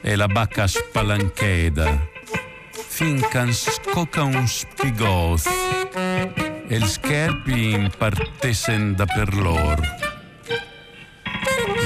e 0.00 0.16
la 0.16 0.26
bacca 0.26 0.66
spalancheda, 0.66 2.08
fincan 2.70 3.52
scocca 3.52 4.22
un 4.22 4.46
spigos 4.46 5.46
e 6.68 6.74
il 6.74 6.84
scherpi 6.84 7.72
impartesen 7.72 8.94
da 8.94 9.06
per 9.06 9.34
lor. 9.34 9.80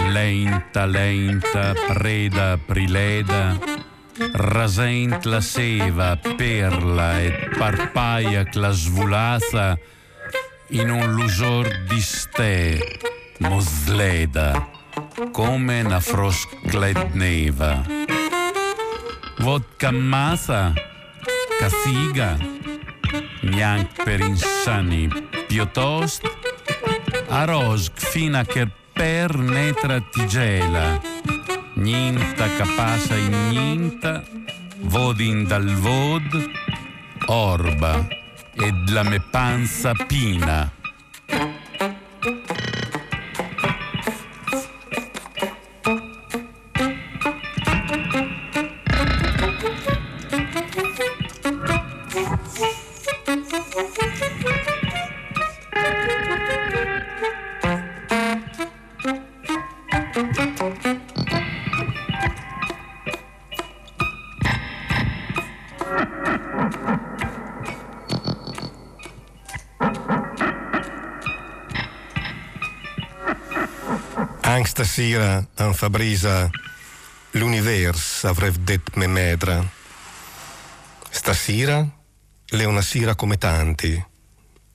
Lenta, 0.09 0.87
lenta, 0.87 1.73
preda, 1.89 2.59
prileda, 2.59 3.59
rasent 4.33 5.25
la 5.25 5.41
seva, 5.41 6.19
perla 6.37 7.21
e 7.21 7.49
parpaia 7.59 8.47
la 8.53 8.71
svulata 8.71 9.79
in 10.69 10.91
un 10.91 11.15
lusor 11.15 11.85
di 11.89 12.01
ste, 12.01 12.99
mosleda 13.39 14.81
come 15.33 15.83
na 15.83 16.01
froskledneva. 16.01 17.83
Vodka 19.39 19.91
masa, 19.91 20.73
kasiga, 21.59 22.37
neanche 23.43 24.03
per 24.05 24.21
insani, 24.21 25.09
piuttosto 25.47 26.31
a 27.29 27.45
rosc 27.45 27.93
fino 27.97 28.39
a 28.39 28.45
che 28.45 28.69
per 28.93 29.37
netra 29.37 30.01
tigela, 30.01 31.01
ninta 31.75 32.47
capassa 32.57 33.17
in 33.17 33.49
ninta, 33.49 34.23
vodin 34.81 35.47
dal 35.47 35.75
vod, 35.75 36.51
orba, 37.27 38.07
ed 38.55 38.91
la 38.91 39.03
me 39.03 39.21
panza 39.31 39.95
pina. 39.95 40.71
Stasera 75.03 75.45
an 75.57 75.75
Fabrisa 75.75 76.49
l'univers 77.33 78.23
avrebbe 78.23 78.63
detto 78.63 78.93
me 78.95 79.09
medra. 79.09 79.69
Stasera 81.11 81.85
è 82.47 82.65
una 82.65 82.83
sera 82.83 83.17
come 83.17 83.37
tanti, 83.37 84.01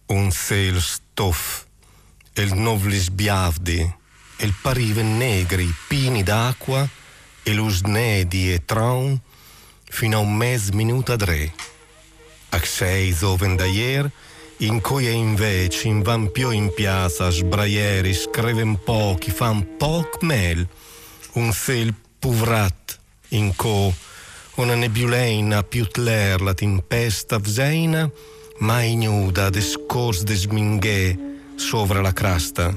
un 0.08 0.30
cielo 0.30 0.82
stoff, 0.82 1.64
il 2.34 2.54
novlis 2.56 3.08
biavdi, 3.10 3.96
il 4.40 4.54
parive 4.62 5.02
negri 5.02 5.74
pini 5.88 6.24
d'acqua 6.24 6.86
e 7.44 7.54
lo 7.54 7.70
snedi 7.70 8.52
e 8.52 8.66
traun 8.66 9.18
fino 9.86 10.18
a 10.18 10.20
un 10.20 10.36
mezzo 10.36 10.74
minuto 10.74 11.14
a 11.14 11.16
tre. 11.16 11.54
A 12.50 12.60
sei 12.66 13.14
zoven 13.14 13.56
da 13.56 13.66
ieri 13.66 14.12
in 14.60 14.82
cui 14.82 15.12
invece 15.14 15.88
in 15.88 16.02
van 16.02 16.32
più 16.32 16.50
in 16.50 16.74
piazza 16.74 17.30
sbraieri 17.30 18.14
scriven 18.14 18.80
pochi, 18.84 19.30
fan 19.30 19.78
poc 19.78 20.22
mel, 20.22 20.68
un 21.34 21.52
sel 21.52 21.94
puvrat 22.20 23.00
in 23.30 23.56
co, 23.56 23.94
una 24.56 24.76
nebulena 24.76 25.62
più 25.64 25.86
tler 25.86 26.42
la 26.42 26.54
tempesta 26.54 27.38
vzeina, 27.38 28.10
ma 28.60 28.82
ignuda 28.82 29.50
de 29.50 29.62
scors 29.62 30.24
de 30.24 30.36
sminghe 30.36 31.18
sovra 31.56 32.02
la 32.02 32.14
crasta, 32.14 32.76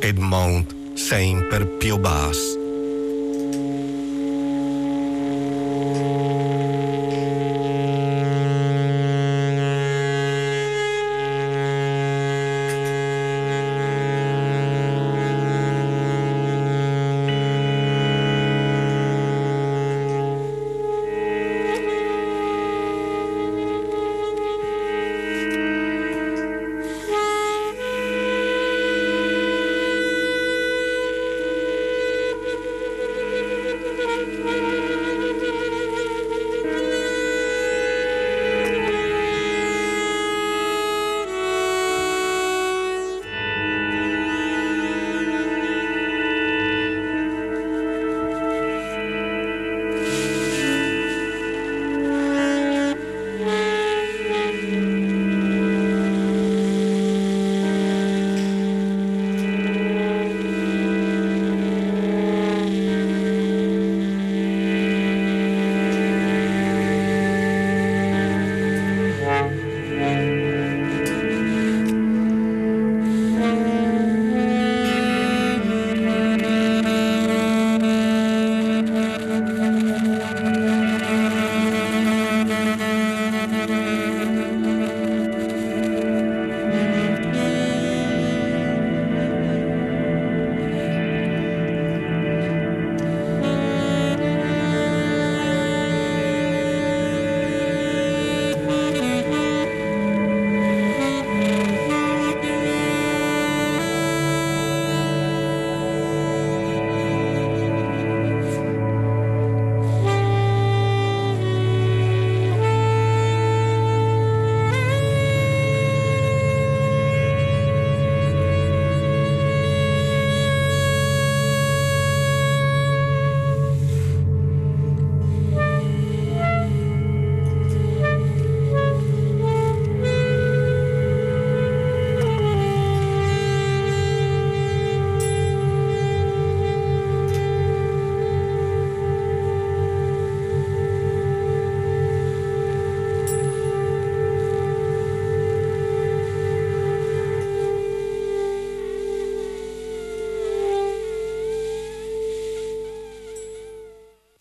ed 0.00 0.16
mount 0.18 0.74
sempre 0.94 1.66
più 1.66 1.98
bas. 1.98 2.67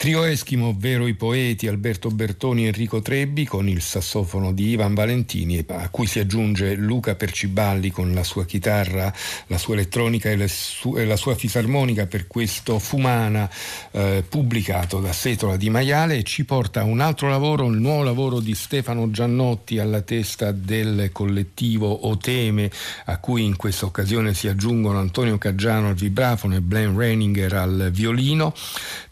Trio 0.08 0.24
Eschimo, 0.24 0.68
ovvero 0.68 1.05
i 1.05 1.16
poeti 1.16 1.68
Alberto 1.68 2.08
Bertoni 2.08 2.64
e 2.64 2.68
Enrico 2.68 3.01
Trebbi 3.01 3.45
con 3.45 3.68
il 3.68 3.82
sassofono 3.82 4.53
di 4.53 4.70
Ivan 4.70 4.93
Valentini, 4.93 5.66
a 5.68 5.89
cui 5.89 6.08
si 6.08 6.20
aggiunge 6.20 6.76
Luca 6.76 7.16
Perciballi 7.16 7.91
con 7.91 8.14
la 8.14 8.24
sua 8.24 8.45
chitarra, 8.45 9.14
la 9.47 9.58
sua 9.58 9.74
elettronica 9.74 10.30
e, 10.30 10.47
su- 10.47 10.95
e 10.95 11.03
la 11.03 11.18
sua 11.18 11.36
fisarmonica 11.36 12.05
per 12.05 12.26
questo 12.26 12.80
Fumana 12.80 13.49
eh, 13.91 14.24
pubblicato 14.26 15.01
da 15.01 15.12
Setola 15.12 15.58
di 15.58 15.70
Maiale. 15.70 16.16
E 16.16 16.24
ci 16.24 16.45
porta 16.45 16.80
a 16.80 16.86
un 16.86 17.01
altro 17.01 17.28
lavoro, 17.28 17.68
il 17.68 17.78
nuovo 17.78 18.03
lavoro 18.03 18.39
di 18.39 18.55
Stefano 18.55 19.12
Giannotti 19.12 19.78
alla 19.78 19.99
testa 19.99 20.53
del 20.53 21.10
collettivo 21.12 22.08
Oteme, 22.08 22.72
a 23.08 23.18
cui 23.18 23.43
in 23.43 23.58
questa 23.58 23.86
occasione 23.86 24.34
si 24.34 24.47
aggiungono 24.47 24.99
Antonio 24.99 25.38
Caggiano 25.38 25.89
al 25.89 25.95
vibrafono 25.95 26.55
e 26.55 26.62
Blaine 26.62 26.97
Reininger 26.97 27.53
al 27.53 27.89
violino 27.91 28.53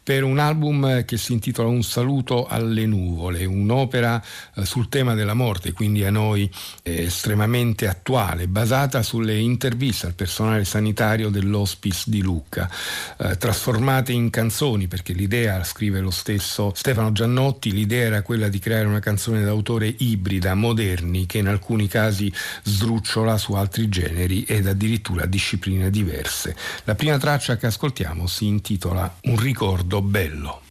per 0.06 0.24
un 0.24 0.38
album 0.38 1.04
che 1.04 1.18
si 1.18 1.34
intitola 1.34 1.68
Un 1.68 1.82
saluto 1.82 2.46
alle 2.46 2.86
nuvole, 2.86 3.44
un'opera 3.44 4.24
eh, 4.54 4.64
sul 4.64 4.88
tema 4.88 5.16
della 5.16 5.34
morte, 5.34 5.72
quindi 5.72 6.06
a 6.06 6.12
noi 6.12 6.48
estremamente 6.84 7.88
attuale, 7.88 8.48
basata 8.48 9.02
sulle 9.02 9.36
interviste 9.36 10.06
al 10.06 10.14
personale 10.14 10.64
sanitario 10.64 11.30
dell'hospice 11.30 12.04
di 12.12 12.22
Lucca, 12.22 12.70
eh, 13.18 13.36
trasformate 13.36 14.12
in 14.12 14.30
canzoni, 14.30 14.86
perché 14.86 15.14
l'idea, 15.14 15.64
scrive 15.64 16.02
lo 16.02 16.12
stesso 16.12 16.72
Stefano 16.76 17.12
Giannotti, 17.12 17.72
l'idea 17.72 18.06
era 18.06 18.22
quella 18.22 18.48
di 18.48 18.60
creare 18.60 18.86
una 18.86 19.00
canzone 19.00 19.44
d'autore 19.44 19.92
ibrida, 19.98 20.54
moderni, 20.54 21.26
che 21.26 21.40
in 21.40 21.48
alcuni 21.48 21.88
casi 21.88 22.32
sdrucciola 22.62 23.40
su 23.40 23.54
altri 23.54 23.90
generi 23.90 24.44
ed 24.44 24.68
addirittura 24.68 25.26
discipline 25.26 25.90
diverse. 25.90 26.56
La 26.84 26.94
prima 26.94 27.18
traccia 27.18 27.58
che 27.58 27.66
ascoltiamo 27.66 28.28
si 28.28 28.46
intitola 28.46 29.12
Un 29.24 29.40
ricordo 29.40 29.94
bello. 30.02 30.62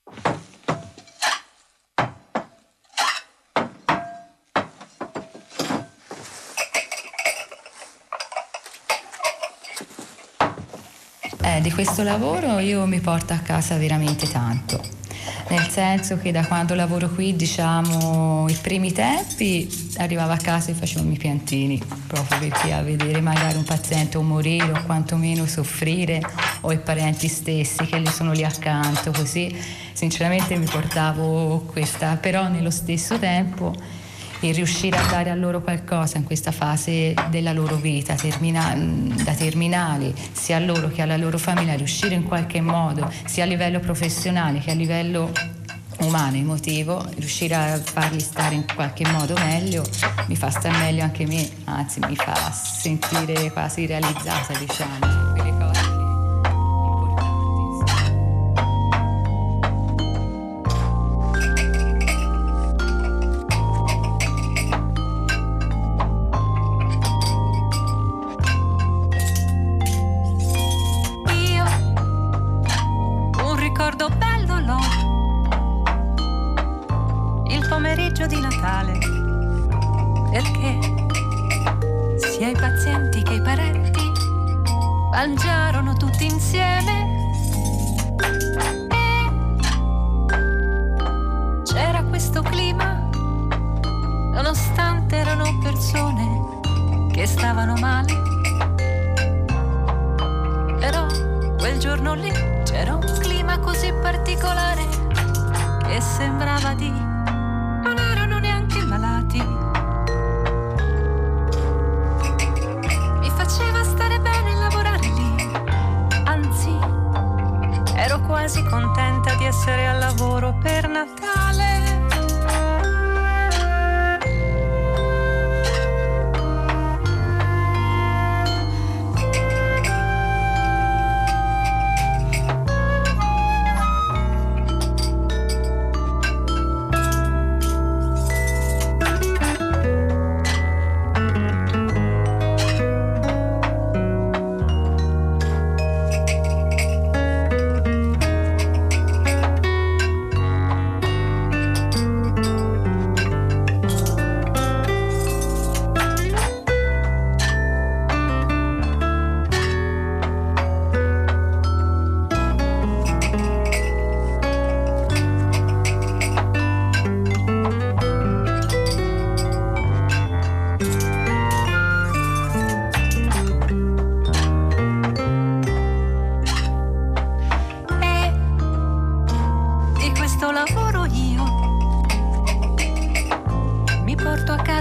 Eh, 11.43 11.61
di 11.61 11.71
questo 11.73 12.03
lavoro 12.03 12.59
io 12.59 12.87
mi 12.87 13.01
porto 13.01 13.33
a 13.33 13.39
casa 13.39 13.77
veramente 13.77 14.29
tanto 14.29 15.04
nel 15.49 15.69
senso 15.69 16.19
che 16.19 16.33
da 16.33 16.47
quando 16.47 16.75
lavoro 16.75 17.09
qui, 17.09 17.37
diciamo, 17.37 18.49
i 18.49 18.57
primi 18.61 18.93
tempi 18.93 19.69
arrivavo 19.97 20.33
a 20.33 20.37
casa 20.37 20.71
e 20.71 20.75
facevo 20.75 21.11
i 21.11 21.17
piantini, 21.17 21.81
proprio 22.07 22.39
perché 22.39 22.73
a 22.73 22.83
vedere 22.83 23.21
magari 23.21 23.57
un 23.57 23.65
paziente 23.65 24.17
o 24.17 24.23
morire 24.23 24.73
o 24.73 24.83
quantomeno 24.85 25.47
soffrire 25.47 26.21
o 26.63 26.73
i 26.73 26.79
parenti 26.79 27.29
stessi 27.29 27.85
che 27.87 28.01
gli 28.01 28.09
sono 28.09 28.33
lì 28.33 28.45
accanto, 28.45 29.11
così 29.11 29.55
sinceramente 29.93 30.57
mi 30.57 30.67
portavo 30.67 31.65
questa, 31.71 32.17
però 32.17 32.49
nello 32.49 32.71
stesso 32.71 33.19
tempo 33.19 34.03
il 34.49 34.55
riuscire 34.55 34.97
a 34.97 35.07
dare 35.07 35.31
a 35.31 35.35
loro 35.35 35.63
qualcosa 35.63 36.19
in 36.19 36.25
questa 36.25 36.53
fase 36.53 37.15
della 37.31 37.53
loro 37.53 37.77
vita 37.77 38.15
termina- 38.15 38.75
da 38.75 39.33
terminali, 39.33 40.15
sia 40.33 40.57
a 40.57 40.61
loro 40.61 40.89
che 40.89 41.03
alla 41.03 41.17
loro 41.17 41.39
famiglia, 41.39 41.75
riuscire 41.75 42.15
in 42.15 42.25
qualche 42.25 42.61
modo, 42.61 43.11
sia 43.25 43.45
a 43.45 43.47
livello 43.47 43.81
professionale 43.81 44.59
che 44.59 44.71
a 44.71 44.75
livello 44.75 45.31
umano, 46.01 46.37
emotivo, 46.37 47.05
riuscire 47.17 47.55
a 47.55 47.81
farli 47.83 48.21
stare 48.21 48.55
in 48.55 48.65
qualche 48.75 49.07
modo 49.09 49.35
meglio, 49.39 49.85
mi 50.27 50.37
fa 50.37 50.51
stare 50.51 50.77
meglio 50.79 51.03
anche 51.03 51.27
me, 51.27 51.49
anzi 51.65 52.01
mi 52.01 52.17
fa 52.17 52.53
sentire 52.53 53.51
quasi 53.53 53.87
realizzata, 53.87 54.57
diciamo. 54.59 55.24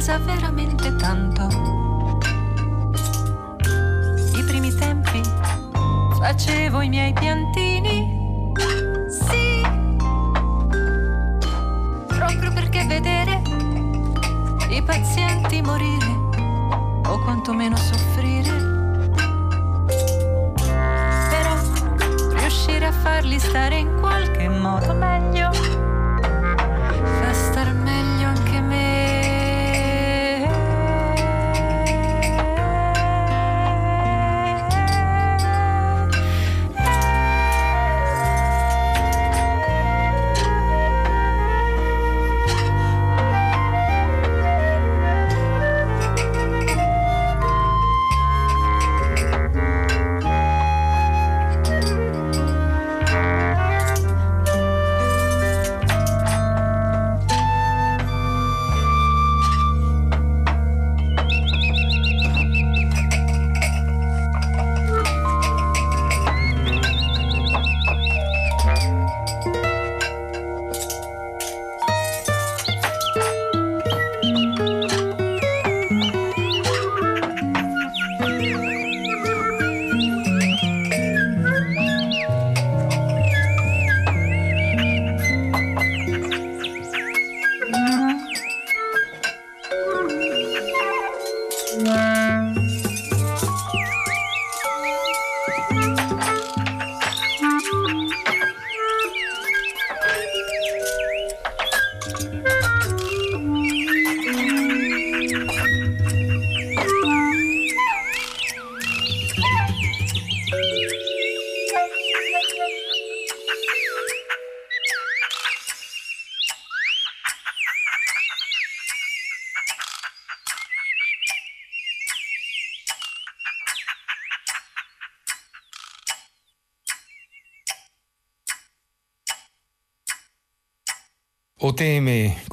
pesa 0.04 0.18
veramente 0.18 0.94
tanto. 0.98 1.48
I 4.36 4.44
primi 4.44 4.76
tempi 4.76 5.22
facevo 6.20 6.82
i 6.82 6.90
miei 6.90 7.14
piantini, 7.14 8.52
sì, 9.08 9.62
proprio 12.06 12.52
perché 12.52 12.84
vedere 12.84 13.42
i 14.72 14.84
pazienti 14.84 15.62
morire 15.62 16.12
o 17.08 17.20
quantomeno 17.24 17.78
soffrire. 17.78 18.52
Però 21.30 21.56
riuscire 22.42 22.88
a 22.88 22.92
farli 22.92 23.40
stare 23.40 23.78
in 23.78 24.02
qualche 24.02 24.50
modo 24.50 24.94
meglio. 24.96 25.63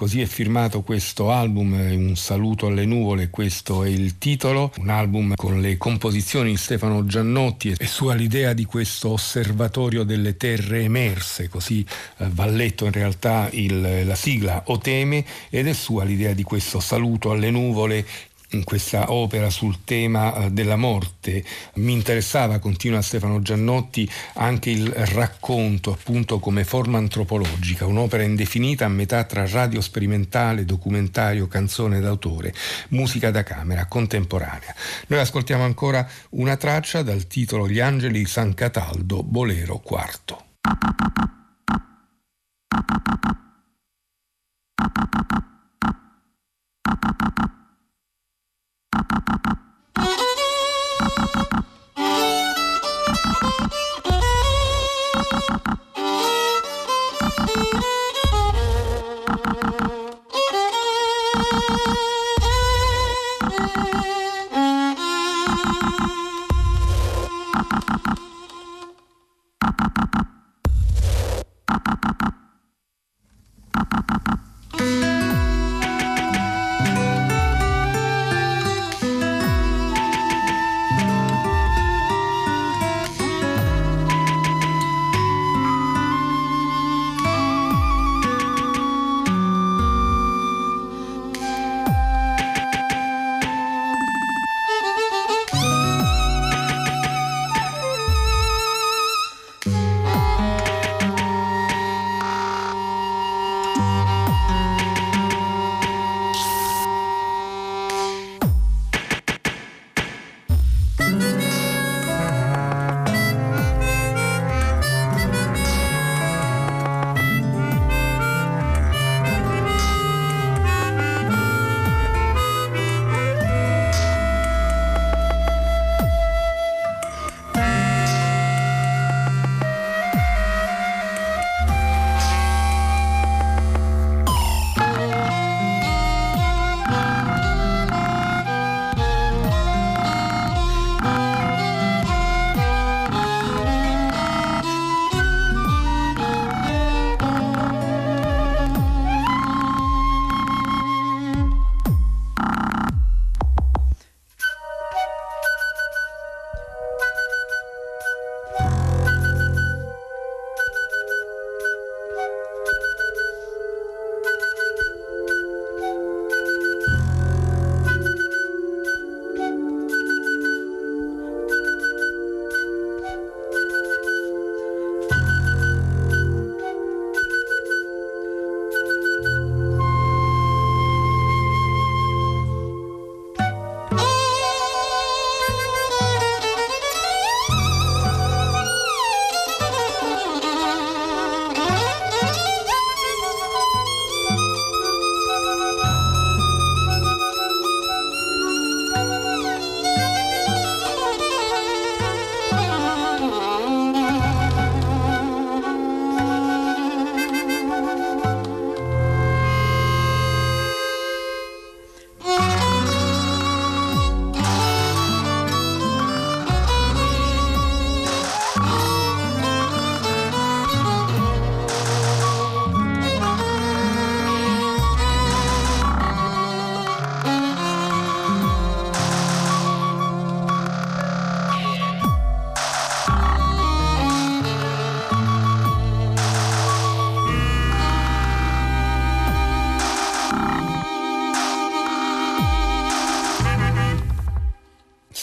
Così 0.01 0.23
è 0.23 0.25
firmato 0.25 0.81
questo 0.81 1.31
album, 1.31 1.75
Un 1.75 2.17
saluto 2.17 2.69
alle 2.69 2.87
nuvole, 2.87 3.29
questo 3.29 3.85
è 3.85 3.89
il 3.91 4.17
titolo, 4.17 4.73
un 4.79 4.89
album 4.89 5.35
con 5.35 5.61
le 5.61 5.77
composizioni 5.77 6.53
di 6.53 6.57
Stefano 6.57 7.05
Giannotti 7.05 7.75
e 7.77 7.87
su 7.87 8.07
all'idea 8.07 8.55
di 8.55 8.65
questo 8.65 9.11
osservatorio 9.11 10.03
delle 10.05 10.39
terre 10.39 10.85
emerse, 10.85 11.51
così 11.51 11.85
eh, 12.17 12.29
va 12.31 12.47
letto 12.47 12.87
in 12.87 12.93
realtà 12.93 13.51
il, 13.53 14.07
la 14.07 14.15
sigla 14.15 14.63
O 14.69 14.79
teme 14.79 15.23
ed 15.51 15.69
è 15.69 15.75
sua 15.75 16.05
l'idea 16.05 16.33
di 16.33 16.45
questo 16.45 16.81
saluto 16.81 17.31
alle 17.31 17.51
nuvole 17.51 18.07
questa 18.65 19.13
opera 19.13 19.49
sul 19.51 19.85
tema 19.85 20.35
eh, 20.35 20.51
della 20.51 20.77
morte. 20.77 21.45
Mi 21.75 21.93
interessava, 21.93 22.59
continua 22.59 23.03
Stefano 23.03 23.41
Giannotti, 23.43 24.09
anche 24.35 24.71
il 24.71 24.89
racconto 24.91 25.93
appunto 25.93 26.39
come 26.39 26.65
forma 26.65 26.99
antropologica, 26.99 27.87
un'opera 27.87 28.23
indefinita 28.23 28.85
a 28.85 28.89
metà 28.89 29.25
tra 29.25 29.47
radio 29.47 29.81
sperimentale, 29.81 30.65
documentario, 30.65 31.47
canzone 31.47 32.01
d'autore, 32.01 32.53
musica 32.89 33.31
da 33.31 33.43
camera, 33.43 33.87
contemporanea. 33.87 34.75
Noi 35.07 35.21
ascoltiamo 35.21 35.63
ancora 35.63 36.09
una 36.31 36.57
traccia 36.57 37.03
dal 37.03 37.27
titolo 37.27 37.69
Gli 37.69 37.81
angeli 37.81 38.19
di 38.19 38.27
San 38.27 38.55
Cataldo, 38.55 39.23
Bolero 39.23 39.83
IV. 39.87 41.30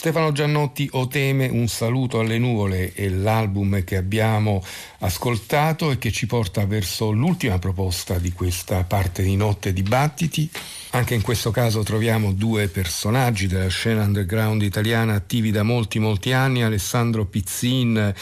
Stefano 0.08 0.32
Giannotti 0.32 0.88
O 0.92 1.06
teme, 1.06 1.48
un 1.48 1.68
saluto 1.68 2.18
alle 2.18 2.38
nuvole 2.38 2.94
è 2.94 3.10
l'album 3.10 3.84
che 3.84 3.98
abbiamo 3.98 4.62
ascoltato 5.00 5.90
e 5.90 5.98
che 5.98 6.10
ci 6.10 6.24
porta 6.24 6.64
verso 6.64 7.10
l'ultima 7.10 7.58
proposta 7.58 8.18
di 8.18 8.32
questa 8.32 8.84
parte 8.84 9.22
di 9.22 9.36
Notte 9.36 9.74
Dibattiti. 9.74 10.50
Anche 10.98 11.14
in 11.14 11.22
questo 11.22 11.52
caso 11.52 11.84
troviamo 11.84 12.32
due 12.32 12.66
personaggi 12.66 13.46
della 13.46 13.68
scena 13.68 14.02
underground 14.02 14.62
italiana 14.62 15.14
attivi 15.14 15.52
da 15.52 15.62
molti 15.62 16.00
molti 16.00 16.32
anni, 16.32 16.64
Alessandro 16.64 17.24
Pizzin, 17.24 18.12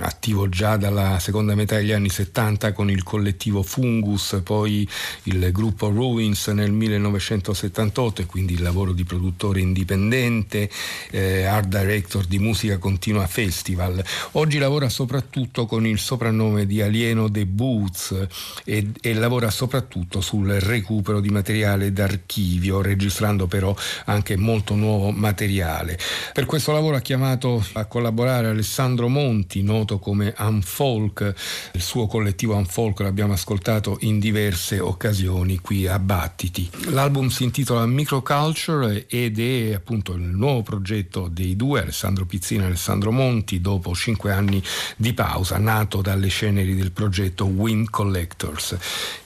attivo 0.00 0.48
già 0.48 0.76
dalla 0.76 1.20
seconda 1.20 1.54
metà 1.54 1.76
degli 1.76 1.92
anni 1.92 2.08
70 2.08 2.72
con 2.72 2.90
il 2.90 3.04
collettivo 3.04 3.62
Fungus, 3.62 4.40
poi 4.42 4.86
il 5.24 5.52
gruppo 5.52 5.88
Ruins 5.90 6.48
nel 6.48 6.72
1978 6.72 8.22
e 8.22 8.26
quindi 8.26 8.54
il 8.54 8.62
lavoro 8.62 8.90
di 8.90 9.04
produttore 9.04 9.60
indipendente, 9.60 10.68
eh, 11.12 11.44
art 11.44 11.68
director 11.68 12.24
di 12.24 12.40
Musica 12.40 12.78
Continua 12.78 13.28
Festival. 13.28 14.04
Oggi 14.32 14.58
lavora 14.58 14.88
soprattutto 14.88 15.66
con 15.66 15.86
il 15.86 16.00
soprannome 16.00 16.66
di 16.66 16.82
Alieno 16.82 17.30
The 17.30 17.46
Boots 17.46 18.26
e, 18.64 18.90
e 19.00 19.14
lavora 19.14 19.50
soprattutto 19.50 20.20
sul 20.20 20.50
recupero 20.54 21.20
di 21.20 21.28
materiale 21.28 21.92
d'archivio 21.92 22.22
archivio, 22.24 22.80
registrando 22.80 23.46
però 23.46 23.76
anche 24.06 24.36
molto 24.36 24.74
nuovo 24.74 25.10
materiale. 25.10 25.98
Per 26.32 26.46
questo 26.46 26.72
lavoro 26.72 26.96
ha 26.96 27.00
chiamato 27.00 27.64
a 27.74 27.84
collaborare 27.84 28.48
Alessandro 28.48 29.08
Monti, 29.08 29.62
noto 29.62 29.98
come 29.98 30.34
Unfolk, 30.38 31.34
il 31.74 31.82
suo 31.82 32.06
collettivo 32.06 32.56
Unfolk 32.56 33.00
l'abbiamo 33.00 33.34
ascoltato 33.34 33.98
in 34.00 34.18
diverse 34.18 34.80
occasioni 34.80 35.58
qui 35.58 35.86
a 35.86 35.98
Battiti. 35.98 36.68
L'album 36.88 37.28
si 37.28 37.44
intitola 37.44 37.86
Microculture 37.86 39.06
ed 39.06 39.38
è 39.38 39.74
appunto 39.74 40.14
il 40.14 40.22
nuovo 40.22 40.62
progetto 40.62 41.28
dei 41.30 41.56
due, 41.56 41.82
Alessandro 41.82 42.24
Pizzino 42.24 42.62
e 42.62 42.66
Alessandro 42.66 43.12
Monti, 43.12 43.60
dopo 43.60 43.94
cinque 43.94 44.32
anni 44.32 44.62
di 44.96 45.12
pausa, 45.12 45.58
nato 45.58 46.00
dalle 46.00 46.28
ceneri 46.28 46.74
del 46.74 46.92
progetto 46.92 47.44
Wind 47.44 47.90
Collectors. 47.90 48.76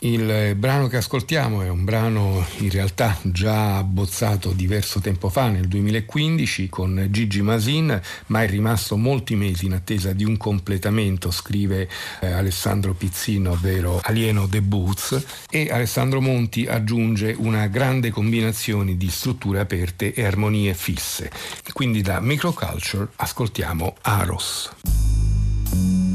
Il 0.01 0.55
brano 0.57 0.89
che 0.89 0.97
ascoltiamo 0.97 1.63
è 1.63 1.69
un 1.69 1.85
brano 1.85 2.45
in 2.59 2.69
realtà 2.79 3.19
già 3.23 3.77
abbozzato 3.77 4.53
diverso 4.53 5.01
tempo 5.01 5.29
fa, 5.29 5.49
nel 5.49 5.67
2015, 5.67 6.69
con 6.69 7.09
Gigi 7.11 7.43
Masin, 7.43 8.01
ma 8.27 8.45
è 8.45 8.49
rimasto 8.49 8.97
molti 8.97 9.35
mesi 9.35 9.67
in 9.67 9.73
attesa 9.73 10.13
di 10.13 10.25
un 10.25 10.37
completamento, 10.37 11.33
scrive 11.33 11.89
eh, 12.21 12.31
Alessandro 12.31 12.95
Pizzino, 12.95 13.53
ovvero 13.53 14.01
Alieno 14.05 14.49
The 14.49 14.63
Boots, 14.63 15.25
e 15.51 15.69
Alessandro 15.71 16.21
Monti 16.21 16.67
aggiunge 16.67 17.35
una 17.37 17.67
grande 17.67 18.11
combinazione 18.11 18.97
di 18.97 19.11
strutture 19.11 19.59
aperte 19.59 20.15
e 20.15 20.25
armonie 20.25 20.73
fisse. 20.75 21.31
Quindi 21.73 22.01
da 22.01 22.21
Microculture 22.21 23.09
ascoltiamo 23.17 23.97
Aros. 24.03 26.08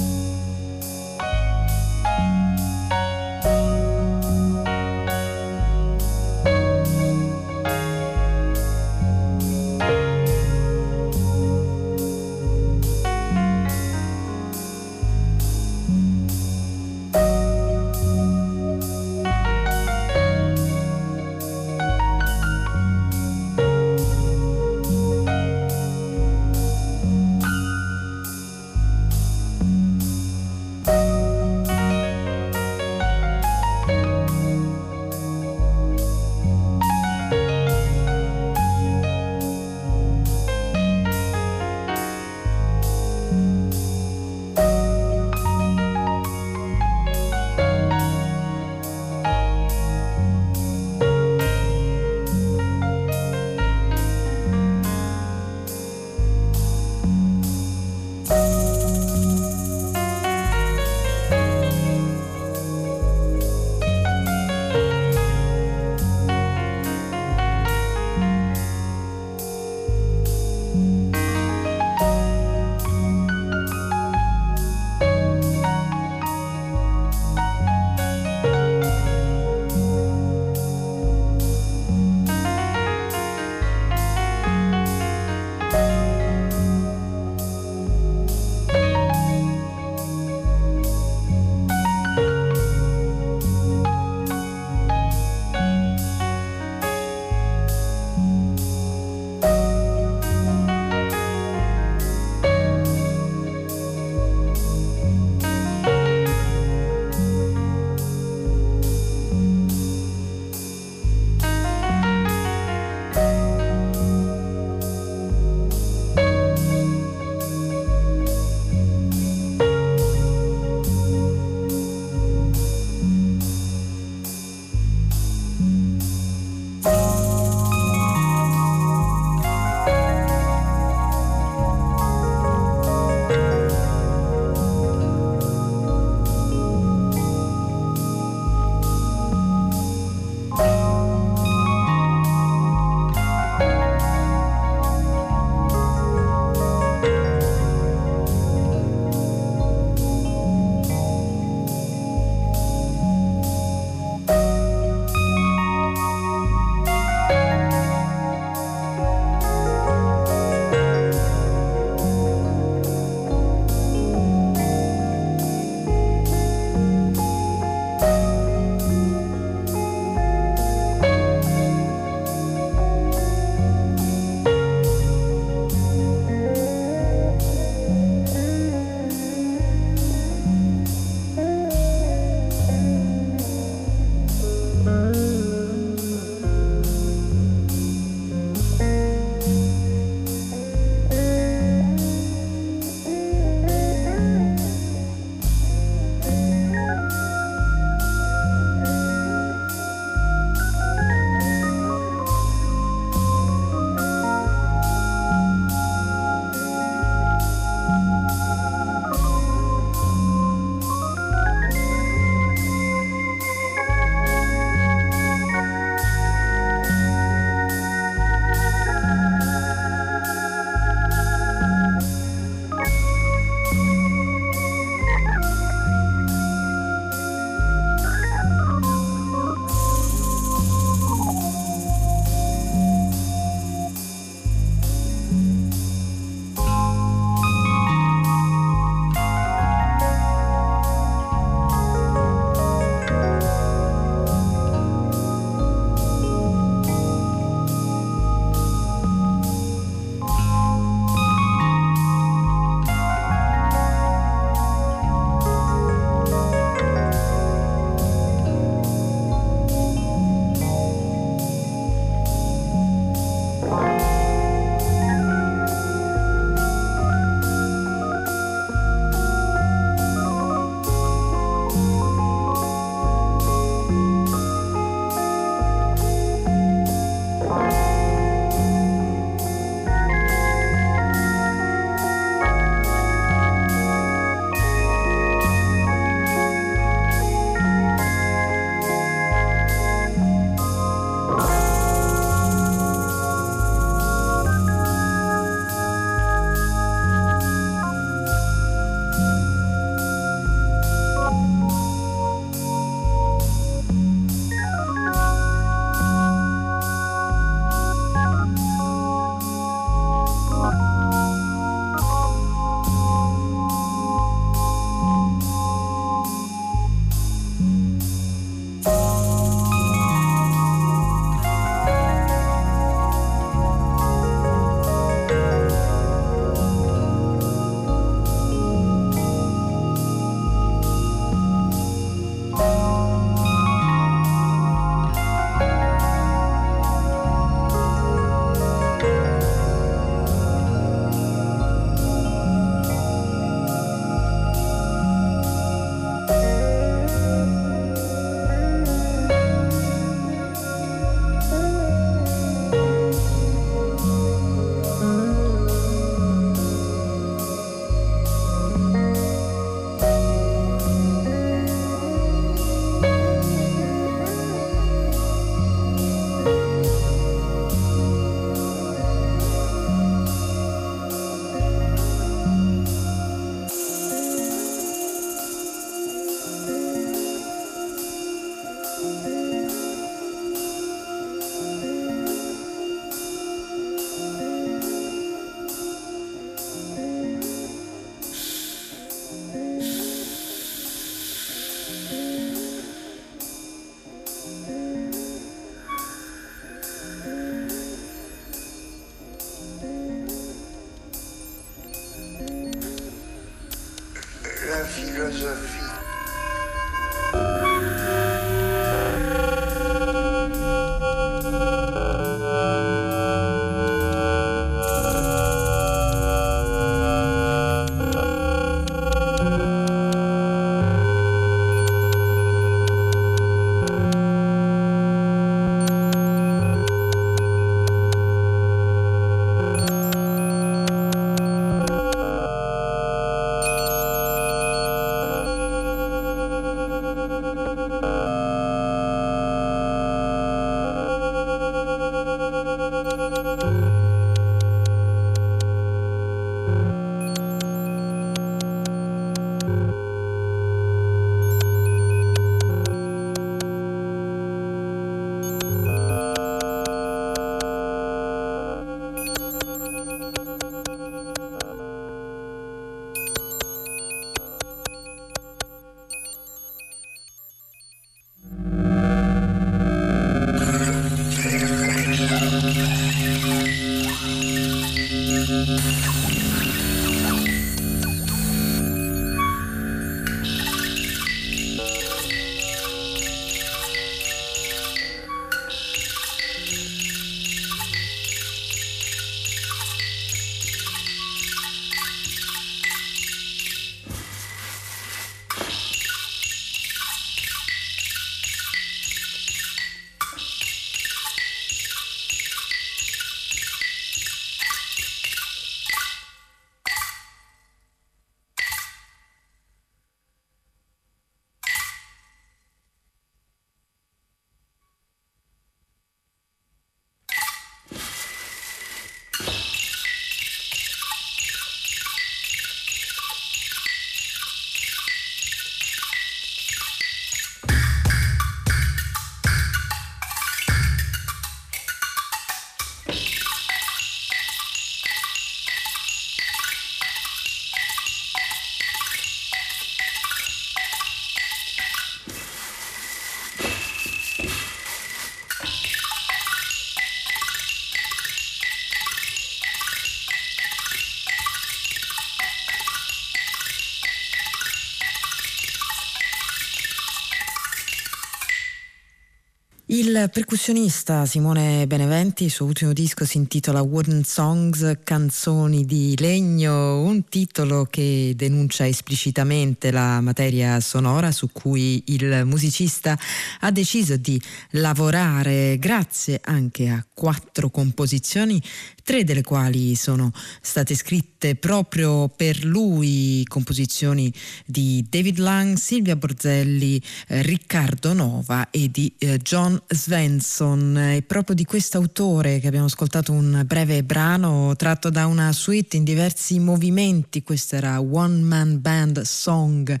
Il 560.14 560.30
percussionista 560.32 561.26
Simone 561.26 561.88
Beneventi, 561.88 562.44
il 562.44 562.50
suo 562.52 562.66
ultimo 562.66 562.92
disco 562.92 563.24
si 563.24 563.36
intitola 563.36 563.82
Wooden 563.82 564.22
Songs, 564.22 564.98
canzoni 565.02 565.84
di 565.84 566.14
legno, 566.16 567.00
un 567.00 567.24
titolo 567.24 567.88
che 567.90 568.32
denuncia 568.36 568.86
esplicitamente 568.86 569.90
la 569.90 570.20
materia 570.20 570.78
sonora 570.78 571.32
su 571.32 571.50
cui 571.50 572.00
il 572.06 572.42
musicista 572.44 573.18
ha 573.58 573.72
deciso 573.72 574.16
di 574.16 574.40
lavorare 574.70 575.78
grazie 575.80 576.40
anche 576.44 576.88
a 576.90 577.04
quattro 577.12 577.68
composizioni 577.68 578.62
tre 579.04 579.22
delle 579.22 579.42
quali 579.42 579.94
sono 579.94 580.32
state 580.60 580.94
scritte 580.94 581.54
proprio 581.56 582.28
per 582.28 582.64
lui, 582.64 583.44
composizioni 583.46 584.32
di 584.64 585.04
David 585.08 585.38
Lang, 585.38 585.76
Silvia 585.76 586.16
Borzelli, 586.16 587.00
eh, 587.28 587.42
Riccardo 587.42 588.14
Nova 588.14 588.70
e 588.70 588.90
di 588.90 589.12
eh, 589.18 589.38
John 589.38 589.80
Svensson. 589.86 590.96
E 590.96 591.22
proprio 591.22 591.54
di 591.54 591.64
questo 591.64 591.98
autore 591.98 592.58
che 592.60 592.66
abbiamo 592.66 592.86
ascoltato 592.86 593.30
un 593.30 593.62
breve 593.66 594.02
brano 594.02 594.74
tratto 594.76 595.10
da 595.10 595.26
una 595.26 595.52
suite 595.52 595.98
in 595.98 596.04
diversi 596.04 596.58
movimenti, 596.58 597.42
questa 597.42 597.76
era 597.76 598.00
One 598.00 598.40
Man 598.40 598.80
Band 598.80 599.20
Song 599.20 600.00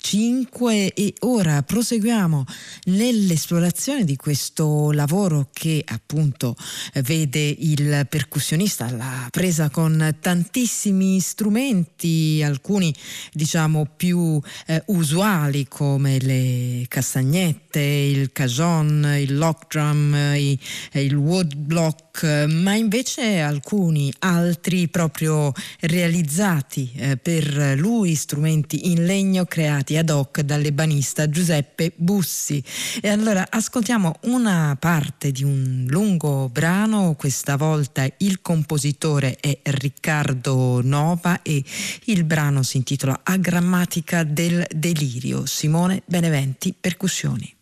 5 0.00 0.94
e 0.94 1.14
ora 1.20 1.62
proseguiamo 1.62 2.44
nell'esplorazione 2.84 4.04
di 4.04 4.16
questo 4.16 4.90
lavoro 4.92 5.48
che 5.52 5.84
appunto 5.86 6.56
vede 7.02 7.54
il 7.58 8.06
percussionista 8.08 8.86
alla 8.86 9.28
presa 9.30 9.68
con 9.68 10.16
tantissimi 10.20 11.20
strumenti, 11.20 12.42
alcuni 12.42 12.92
diciamo 13.32 13.86
più 13.94 14.40
eh, 14.66 14.82
usuali 14.86 15.68
come 15.68 16.18
le 16.18 16.86
castagnette, 16.88 17.80
il 17.80 18.32
cajon, 18.32 19.16
il 19.18 19.36
lock 19.36 19.66
drum, 19.68 20.14
i, 20.34 20.58
il 20.94 21.14
woodblock, 21.14 22.46
ma 22.48 22.74
invece 22.74 23.40
alcuni 23.40 24.12
altri 24.20 24.88
proprio 24.88 25.52
realizzati 25.80 26.90
eh, 26.96 27.16
per 27.16 27.76
lui, 27.76 28.14
strumenti 28.14 28.90
in 28.90 29.04
legno 29.04 29.44
creati 29.44 29.89
creati 29.90 29.96
ad 29.96 30.10
hoc 30.10 30.40
dall'ebanista 30.40 31.28
Giuseppe 31.28 31.92
Bussi. 31.96 32.62
E 33.00 33.08
allora 33.08 33.46
ascoltiamo 33.48 34.16
una 34.22 34.76
parte 34.78 35.32
di 35.32 35.42
un 35.42 35.86
lungo 35.88 36.48
brano, 36.48 37.14
questa 37.18 37.56
volta 37.56 38.06
il 38.18 38.40
compositore 38.40 39.36
è 39.40 39.58
Riccardo 39.62 40.80
Nova 40.82 41.42
e 41.42 41.62
il 42.04 42.24
brano 42.24 42.62
si 42.62 42.76
intitola 42.76 43.20
A 43.22 43.36
grammatica 43.36 44.22
del 44.22 44.64
delirio. 44.70 45.46
Simone 45.46 46.02
Beneventi, 46.06 46.74
percussioni. 46.78 47.54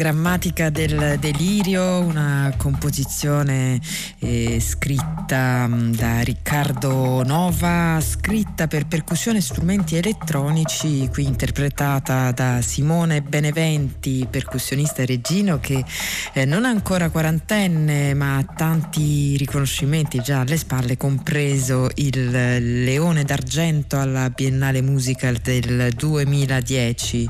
Grammatica 0.00 0.70
del 0.70 1.18
delirio, 1.20 1.98
una 1.98 2.54
composizione 2.56 3.78
eh, 4.20 4.58
scritta 4.58 5.66
mm, 5.68 5.92
da 5.92 6.20
Riccardo 6.22 7.22
Nova, 7.22 8.00
scritta 8.00 8.49
per 8.66 8.86
percussione 8.86 9.38
e 9.38 9.42
strumenti 9.42 9.96
elettronici, 9.96 11.08
qui 11.10 11.24
interpretata 11.24 12.30
da 12.32 12.60
Simone 12.60 13.22
Beneventi, 13.22 14.26
percussionista 14.28 15.04
regino 15.04 15.60
che 15.60 15.82
eh, 16.34 16.44
non 16.44 16.64
è 16.64 16.68
ancora 16.68 17.08
quarantenne 17.08 18.12
ma 18.14 18.36
ha 18.36 18.44
tanti 18.44 19.36
riconoscimenti 19.36 20.20
già 20.20 20.40
alle 20.40 20.56
spalle, 20.56 20.96
compreso 20.96 21.88
il 21.96 22.30
Leone 22.84 23.24
d'Argento 23.24 23.98
alla 23.98 24.28
Biennale 24.30 24.82
Musical 24.82 25.36
del 25.36 25.92
2010. 25.96 27.28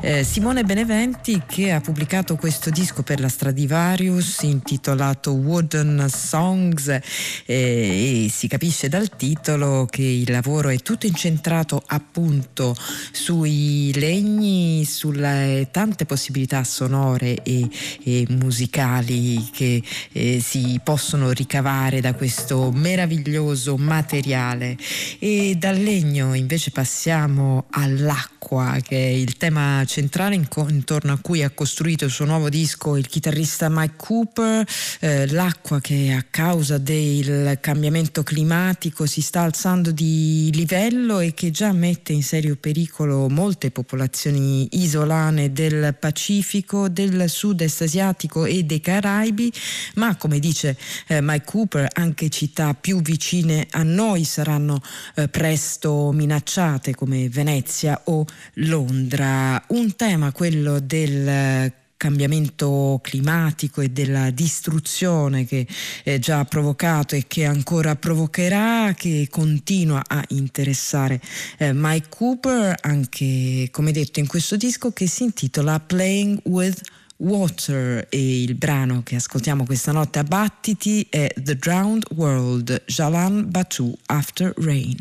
Eh, 0.00 0.24
Simone 0.24 0.64
Beneventi 0.64 1.42
che 1.46 1.72
ha 1.72 1.80
pubblicato 1.80 2.36
questo 2.36 2.70
disco 2.70 3.02
per 3.02 3.20
la 3.20 3.28
Stradivarius 3.28 4.42
intitolato 4.42 5.32
Wooden 5.32 6.06
Songs 6.08 6.88
eh, 6.88 7.00
e 7.46 8.28
si 8.30 8.48
capisce 8.48 8.88
dal 8.88 9.14
titolo 9.16 9.86
che 9.88 10.02
il 10.02 10.30
lavoro 10.30 10.63
è 10.68 10.78
tutto 10.78 11.06
incentrato 11.06 11.82
appunto 11.86 12.74
sui 13.12 13.92
legni, 13.94 14.84
sulle 14.84 15.68
tante 15.70 16.06
possibilità 16.06 16.64
sonore 16.64 17.42
e, 17.42 17.68
e 18.02 18.26
musicali 18.30 19.48
che 19.52 19.82
eh, 20.12 20.40
si 20.40 20.80
possono 20.82 21.30
ricavare 21.30 22.00
da 22.00 22.14
questo 22.14 22.70
meraviglioso 22.72 23.76
materiale. 23.76 24.76
E 25.18 25.56
dal 25.58 25.76
legno 25.76 26.34
invece 26.34 26.70
passiamo 26.70 27.66
all'acqua 27.70 28.78
che 28.82 28.96
è 28.96 29.10
il 29.10 29.36
tema 29.36 29.82
centrale 29.86 30.34
intorno 30.34 31.12
a 31.12 31.18
cui 31.20 31.42
ha 31.42 31.50
costruito 31.50 32.04
il 32.04 32.10
suo 32.10 32.24
nuovo 32.24 32.48
disco 32.48 32.96
il 32.96 33.06
chitarrista 33.06 33.68
Mike 33.68 33.94
Cooper, 33.96 34.66
eh, 35.00 35.26
l'acqua 35.28 35.80
che 35.80 36.14
a 36.16 36.24
causa 36.28 36.78
del 36.78 37.58
cambiamento 37.60 38.22
climatico 38.22 39.06
si 39.06 39.20
sta 39.20 39.42
alzando 39.42 39.90
di 39.90 40.50
livello 40.54 41.18
e 41.18 41.34
che 41.34 41.50
già 41.50 41.72
mette 41.72 42.12
in 42.12 42.22
serio 42.22 42.56
pericolo 42.56 43.28
molte 43.28 43.70
popolazioni 43.70 44.68
isolane 44.72 45.52
del 45.52 45.94
Pacifico, 45.98 46.88
del 46.88 47.28
sud-est 47.28 47.82
asiatico 47.82 48.44
e 48.44 48.62
dei 48.62 48.80
Caraibi, 48.80 49.52
ma 49.94 50.16
come 50.16 50.38
dice 50.38 50.76
eh, 51.08 51.20
Mike 51.20 51.44
Cooper 51.44 51.88
anche 51.92 52.30
città 52.30 52.74
più 52.74 53.02
vicine 53.02 53.66
a 53.70 53.82
noi 53.82 54.24
saranno 54.24 54.80
eh, 55.16 55.28
presto 55.28 56.12
minacciate 56.12 56.94
come 56.94 57.28
Venezia 57.28 58.00
o 58.04 58.24
Londra. 58.54 59.62
Un 59.68 59.96
tema, 59.96 60.32
quello 60.32 60.80
del 60.80 61.72
cambiamento 61.96 63.00
climatico 63.02 63.80
e 63.80 63.88
della 63.88 64.30
distruzione 64.30 65.44
che 65.44 65.66
eh, 66.02 66.18
già 66.18 66.44
provocato 66.44 67.14
e 67.14 67.24
che 67.26 67.44
ancora 67.44 67.96
provocherà, 67.96 68.94
che 68.94 69.28
continua 69.30 70.02
a 70.06 70.22
interessare 70.28 71.20
eh, 71.58 71.72
Mike 71.72 72.08
Cooper, 72.08 72.76
anche 72.80 73.68
come 73.70 73.92
detto 73.92 74.20
in 74.20 74.26
questo 74.26 74.56
disco 74.56 74.92
che 74.92 75.06
si 75.06 75.24
intitola 75.24 75.80
Playing 75.80 76.40
with 76.44 76.80
Water 77.16 78.06
e 78.10 78.42
il 78.42 78.54
brano 78.54 79.02
che 79.02 79.16
ascoltiamo 79.16 79.64
questa 79.64 79.92
notte 79.92 80.18
a 80.18 80.24
Battiti 80.24 81.06
è 81.08 81.32
The 81.36 81.56
Drowned 81.56 82.04
World, 82.16 82.84
Jalan 82.86 83.48
Batu 83.50 83.96
After 84.06 84.52
Rain. 84.56 84.96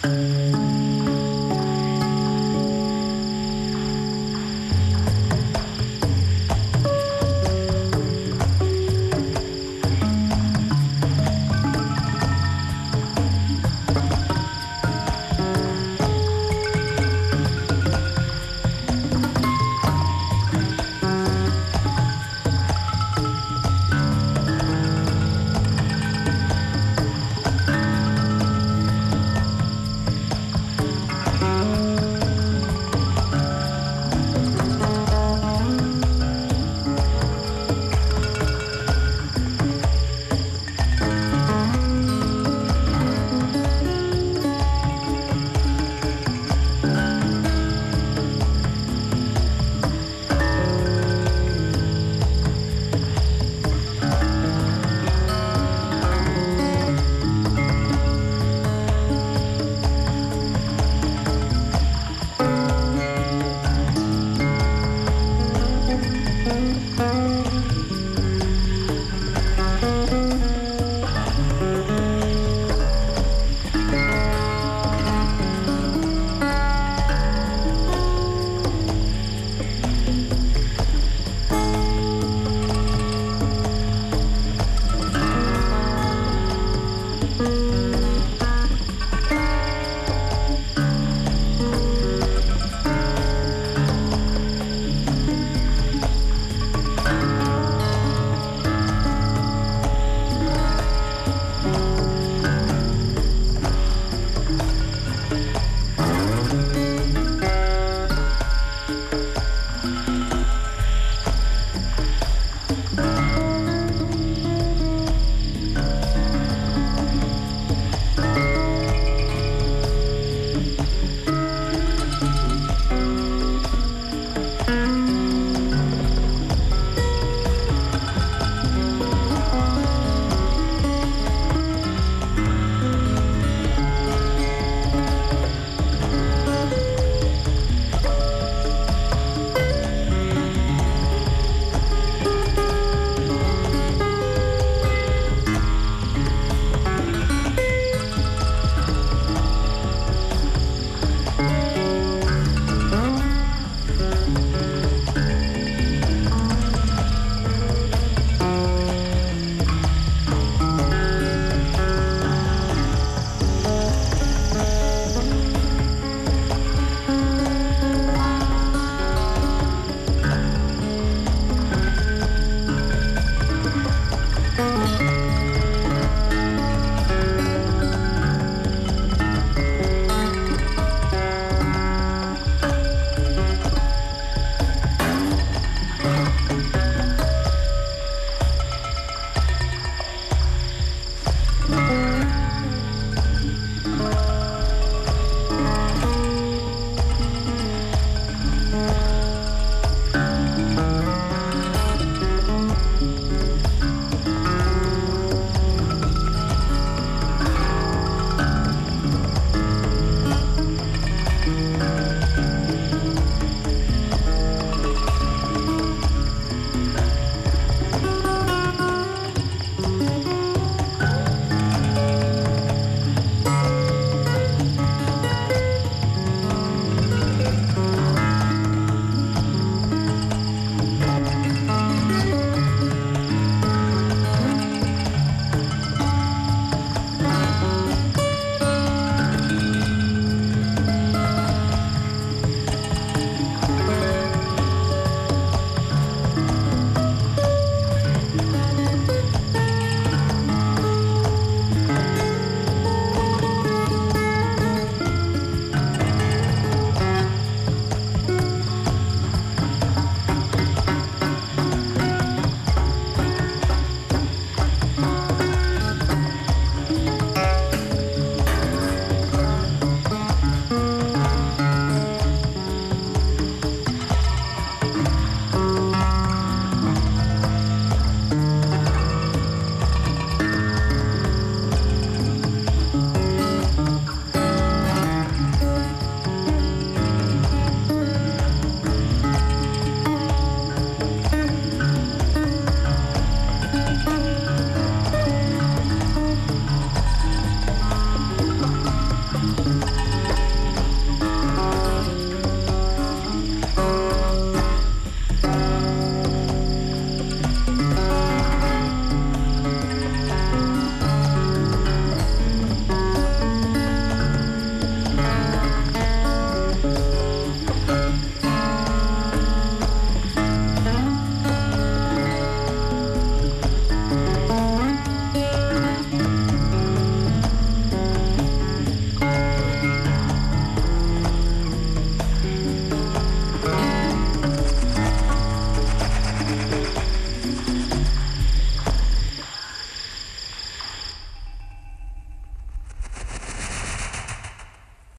Thank 0.00 0.77